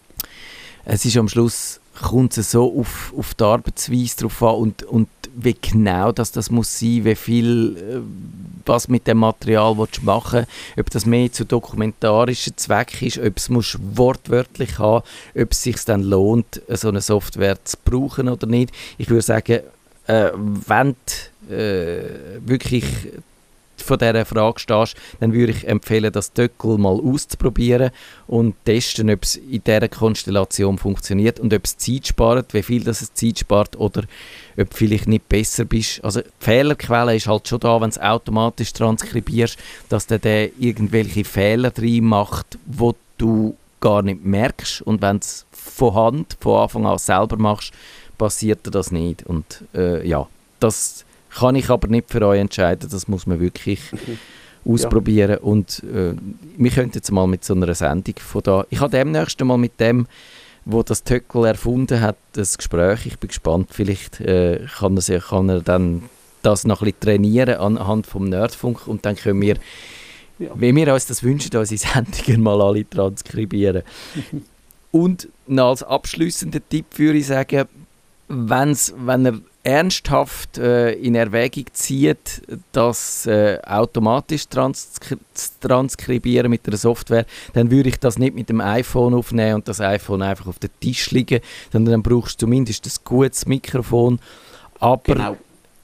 es 0.84 1.06
ist 1.06 1.16
am 1.16 1.30
Schluss 1.30 1.80
kommt 2.02 2.38
es 2.38 2.52
so 2.52 2.78
auf, 2.80 3.14
auf 3.16 3.34
die 3.36 3.44
Arbeitsweise 3.44 4.18
drauf 4.18 4.44
an 4.44 4.56
und, 4.56 4.84
und 4.84 5.08
wie 5.36 5.56
genau 5.60 6.12
das, 6.12 6.32
das 6.32 6.50
muss 6.50 6.80
sein, 6.80 7.06
wie 7.06 7.16
viel, 7.16 7.78
äh, 7.78 8.00
was 8.66 8.88
mit 8.88 9.08
dem 9.08 9.18
Material 9.18 9.78
willst 9.78 10.04
machen 10.04 10.46
ob 10.78 10.90
das 10.90 11.06
mehr 11.06 11.32
zu 11.32 11.46
dokumentarischen 11.46 12.56
Zweck 12.58 13.02
ist, 13.02 13.18
ob 13.18 13.38
es 13.38 13.50
wortwörtlich 13.50 14.80
haben, 14.80 15.04
ob 15.36 15.52
es 15.52 15.64
sich 15.64 15.84
dann 15.86 16.02
lohnt, 16.02 16.62
so 16.70 16.90
eine 16.90 17.02
Software 17.02 17.64
zu 17.64 17.78
brauchen 17.84 18.30
oder 18.30 18.48
nicht. 18.48 18.74
Ich 18.98 19.10
würde 19.10 19.22
sagen, 19.22 19.60
äh, 20.08 20.32
wenn 20.36 20.96
du 21.50 21.54
äh, 21.54 22.40
wirklich 22.46 22.86
vor 23.78 23.98
dieser 23.98 24.26
Frage 24.26 24.60
stehst, 24.60 24.96
dann 25.20 25.34
würde 25.34 25.52
ich 25.52 25.68
empfehlen, 25.68 26.12
das 26.12 26.34
Töckel 26.34 26.78
mal 26.78 27.00
auszuprobieren 27.00 27.92
und 28.28 28.56
testen, 28.66 29.10
ob 29.10 29.24
es 29.24 29.36
in 29.36 29.64
dieser 29.64 29.90
Konstellation 29.90 30.78
funktioniert 30.78 31.40
und 31.40 31.54
ob 31.54 31.66
es 31.66 31.78
Zeit 31.78 32.08
spart, 32.08 32.54
wie 32.54 32.64
viel 32.64 32.84
das 32.84 33.02
es 33.02 33.14
Zeit 33.14 33.40
spart 33.40 33.76
oder 33.78 34.04
ob 34.58 34.70
du 34.70 34.76
vielleicht 34.76 35.08
nicht 35.08 35.28
besser 35.28 35.66
bist. 35.66 36.04
Also 36.04 36.22
die 36.22 36.30
Fehlerquelle 36.40 37.16
ist 37.16 37.28
halt 37.28 37.48
schon 37.48 37.60
da, 37.60 37.76
wenn 37.82 37.90
du 37.90 37.96
es 37.96 38.02
automatisch 38.02 38.74
transkribierst, 38.74 39.58
dass 39.90 40.08
der, 40.08 40.20
der 40.20 40.52
irgendwelche 40.60 41.24
Fehler 41.24 41.72
drin 41.72 42.06
macht, 42.06 42.58
wo 42.66 42.96
du 43.18 43.56
gar 43.80 44.02
nicht 44.02 44.24
merkst 44.24 44.82
und 44.84 45.02
wenn 45.02 45.20
du 45.20 45.26
es 45.26 45.46
von 45.52 45.94
Hand, 45.94 46.38
von 46.40 46.62
Anfang 46.62 46.86
an 46.86 46.98
selber 46.98 47.38
machst, 47.38 47.74
passiert 48.18 48.60
das 48.64 48.92
nicht 48.92 49.24
und 49.26 49.64
äh, 49.76 50.08
ja, 50.08 50.28
das 50.60 51.04
kann 51.34 51.56
ich 51.56 51.70
aber 51.70 51.88
nicht 51.88 52.10
für 52.10 52.26
euch 52.26 52.40
entscheiden, 52.40 52.90
das 52.90 53.08
muss 53.08 53.26
man 53.28 53.40
wirklich 53.40 53.82
ausprobieren. 54.66 55.32
Ja. 55.32 55.40
Und 55.40 55.84
äh, 55.84 56.14
wir 56.58 56.72
könnten 56.72 56.98
jetzt 56.98 57.12
mal 57.12 57.28
mit 57.28 57.44
so 57.44 57.54
einer 57.54 57.74
Sendung 57.74 58.16
von 58.20 58.44
da. 58.44 58.66
Ich 58.70 58.80
habe 58.80 58.92
demnächst 58.92 59.44
mal 59.44 59.58
mit 59.58 59.80
dem, 59.80 60.08
wo 60.66 60.84
das 60.84 61.04
Töckel 61.04 61.46
erfunden 61.46 62.02
hat, 62.02 62.18
das 62.34 62.58
Gespräch. 62.58 63.06
Ich 63.06 63.20
bin 63.20 63.28
gespannt, 63.28 63.70
vielleicht 63.72 64.22
äh, 64.22 64.66
kann, 64.78 64.98
er, 64.98 65.20
kann 65.20 65.50
er 65.50 65.62
dann 65.62 66.04
das 66.42 66.66
noch 66.66 66.82
ein 66.82 66.86
bisschen 66.86 67.00
trainieren 67.00 67.56
anhand 67.56 68.08
vom 68.08 68.26
Nerdfunk 68.26 68.88
und 68.88 69.06
dann 69.06 69.16
können 69.16 69.42
wir, 69.42 69.58
ja. 70.40 70.50
wenn 70.56 70.76
wir 70.76 70.94
uns 70.94 71.06
das 71.06 71.24
wünschen, 71.24 71.56
unsere 71.56 71.78
Sendungen 71.78 72.42
mal 72.42 72.62
alle 72.62 72.88
transkribieren. 72.88 73.84
und 74.92 75.30
als 75.56 75.84
abschließender 75.84 76.62
Tipp 76.70 76.86
würde 76.98 77.20
ich 77.20 77.28
sagen, 77.28 77.66
wenn's, 78.28 78.94
wenn 78.98 79.26
er 79.26 79.40
ernsthaft 79.64 80.58
äh, 80.58 80.92
in 80.92 81.16
Erwägung 81.16 81.66
zieht, 81.72 82.42
das 82.74 83.26
äh, 83.26 83.60
automatisch 83.66 84.48
transkri 84.50 85.18
transkribieren 85.62 86.50
mit 86.50 86.68
der 86.68 86.78
Software, 86.78 87.26
dann 87.54 87.72
würde 87.72 87.90
ich 87.90 88.00
das 88.00 88.20
nicht 88.20 88.36
mit 88.36 88.50
dem 88.50 88.60
iPhone 88.60 89.14
aufnehmen 89.14 89.56
und 89.56 89.68
das 89.68 89.80
iPhone 89.80 90.22
einfach 90.22 90.48
auf 90.48 90.60
den 90.60 90.70
Tisch 90.82 91.12
liegen, 91.12 91.40
sondern 91.72 91.94
dann 91.94 92.04
brauchst 92.04 92.42
du 92.42 92.46
zumindest 92.46 92.86
ein 92.86 92.92
gutes 93.06 93.46
Mikrofon. 93.46 94.20
Aber 94.80 95.02
genau. 95.04 95.38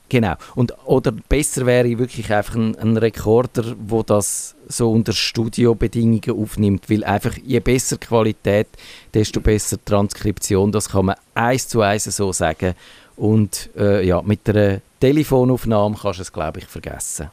Genau. 0.10 0.34
Und, 0.56 0.74
oder 0.86 1.12
besser 1.12 1.68
wäre 1.68 2.00
wirklich 2.00 2.34
einfach 2.34 2.56
ein, 2.56 2.76
ein 2.78 2.98
Rekorder, 2.98 3.76
wo 3.80 4.02
das 4.02 4.56
so 4.68 4.92
unter 4.92 5.14
Studiobedingungen 5.14 6.32
aufnimmt, 6.32 6.90
weil 6.90 7.04
einfach 7.04 7.38
je 7.38 7.60
besser 7.60 7.98
Qualität, 7.98 8.68
desto 9.14 9.40
besser 9.40 9.78
Transkription, 9.86 10.72
das 10.72 10.90
kann 10.90 11.06
man 11.06 11.16
eins 11.36 11.68
zu 11.68 11.82
eins 11.82 12.06
so 12.06 12.34
sagen. 12.34 12.74
Und 13.20 13.70
äh, 13.78 14.06
ja, 14.06 14.22
mit 14.22 14.50
einer 14.50 14.80
Telefonaufnahme 15.02 15.98
kannst 16.02 16.20
du 16.20 16.22
es, 16.24 16.32
glaube 16.32 16.60
ich, 16.60 16.66
vergessen. 16.66 17.30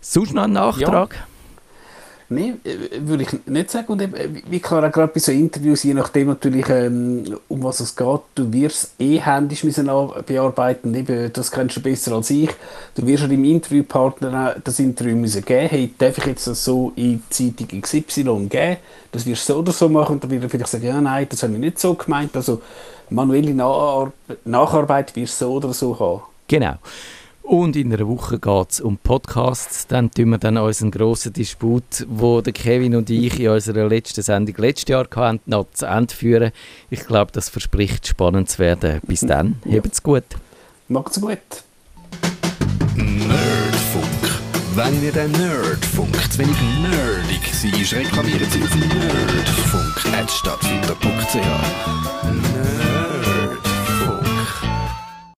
Sonst 0.00 0.34
noch 0.34 0.42
ein 0.42 0.52
Nachtrag? 0.52 1.14
Ja. 1.14 1.26
Nein, 2.32 2.60
äh, 2.64 2.76
würde 3.00 3.22
ich 3.22 3.46
nicht 3.46 3.70
sagen. 3.70 3.86
Und 3.92 4.02
eben, 4.02 4.42
wie 4.48 4.58
klar, 4.58 4.84
auch 4.84 4.90
gerade 4.90 5.12
bei 5.12 5.20
so 5.20 5.30
Interviews, 5.30 5.84
je 5.84 5.94
nachdem 5.94 6.26
natürlich, 6.28 6.68
ähm, 6.68 7.36
um 7.46 7.62
was 7.62 7.78
es 7.78 7.94
geht, 7.94 8.20
du 8.34 8.52
wirst 8.52 8.94
eh 8.98 9.18
händisch 9.18 9.62
müssen 9.62 9.88
bearbeiten. 10.26 10.92
Eben, 10.92 11.32
das 11.32 11.52
kennst 11.52 11.76
du 11.76 11.82
besser 11.82 12.12
als 12.16 12.30
ich. 12.30 12.50
Du 12.96 13.06
wirst 13.06 13.30
dem 13.30 13.44
Interviewpartner 13.44 14.56
das 14.62 14.80
Interview 14.80 15.14
müssen 15.14 15.44
geben. 15.44 15.68
Hey, 15.68 15.94
darf 15.98 16.18
ich 16.18 16.26
jetzt 16.26 16.48
das 16.48 16.64
so 16.64 16.92
in 16.96 17.22
Zeitung 17.30 17.80
XY 17.80 18.48
geben? 18.48 18.76
Das 19.12 19.24
wirst 19.24 19.48
du 19.48 19.52
so 19.52 19.58
oder 19.60 19.72
so 19.72 19.88
machen. 19.88 20.14
Und 20.14 20.24
dann 20.24 20.30
wird 20.30 20.42
er 20.42 20.50
vielleicht 20.50 20.70
sagen, 20.70 20.86
ja, 20.86 21.00
nein, 21.00 21.26
das 21.28 21.44
habe 21.44 21.52
ich 21.52 21.60
nicht 21.60 21.78
so 21.78 21.94
gemeint. 21.94 22.34
Also 22.34 22.60
manuelle 23.10 23.54
Nacharbeit 24.44 25.16
wirst 25.16 25.40
du 25.40 25.46
so 25.46 25.52
oder 25.52 25.72
so 25.72 25.98
haben. 25.98 26.22
Genau. 26.48 26.76
Und 27.50 27.74
in 27.74 27.92
einer 27.92 28.06
Woche 28.06 28.38
geht 28.38 28.70
es 28.70 28.80
um 28.80 28.96
Podcasts. 28.96 29.88
Dann 29.88 30.12
tun 30.12 30.30
wir 30.30 30.38
dann 30.38 30.56
unseren 30.56 30.92
grossen 30.92 31.32
Disput, 31.32 32.06
wo 32.08 32.40
der 32.40 32.52
Kevin 32.52 32.94
und 32.94 33.10
ich 33.10 33.40
in 33.40 33.48
unserer 33.48 33.88
letzten 33.88 34.22
Sendung 34.22 34.54
letztes 34.58 34.88
Jahr 34.88 35.08
hatten, 35.16 35.40
noch 35.46 35.66
zu 35.72 35.86
Ende 35.86 36.14
führen. 36.14 36.52
Ich 36.90 37.04
glaube, 37.06 37.32
das 37.32 37.48
verspricht 37.48 38.06
spannend 38.06 38.50
zu 38.50 38.60
werden. 38.60 39.00
Bis 39.04 39.22
dann, 39.22 39.56
ja. 39.64 39.78
habt's 39.78 40.00
gut. 40.00 40.22
Macht's 40.86 41.20
gut. 41.20 41.40
Nerdfunk. 42.94 44.06
Wenn 44.76 45.02
ihr 45.02 45.10
den 45.10 45.32
Nerdfunk 45.32 46.14
zu 46.30 46.38
wenig 46.38 46.56
nerdig 46.80 47.52
seid, 47.52 47.92
reklamiert 48.00 48.48
sie 48.52 48.62
auf 48.62 48.76
nerdfunk.stadtfinder.ch. 48.76 51.34
Nerd 51.34 52.89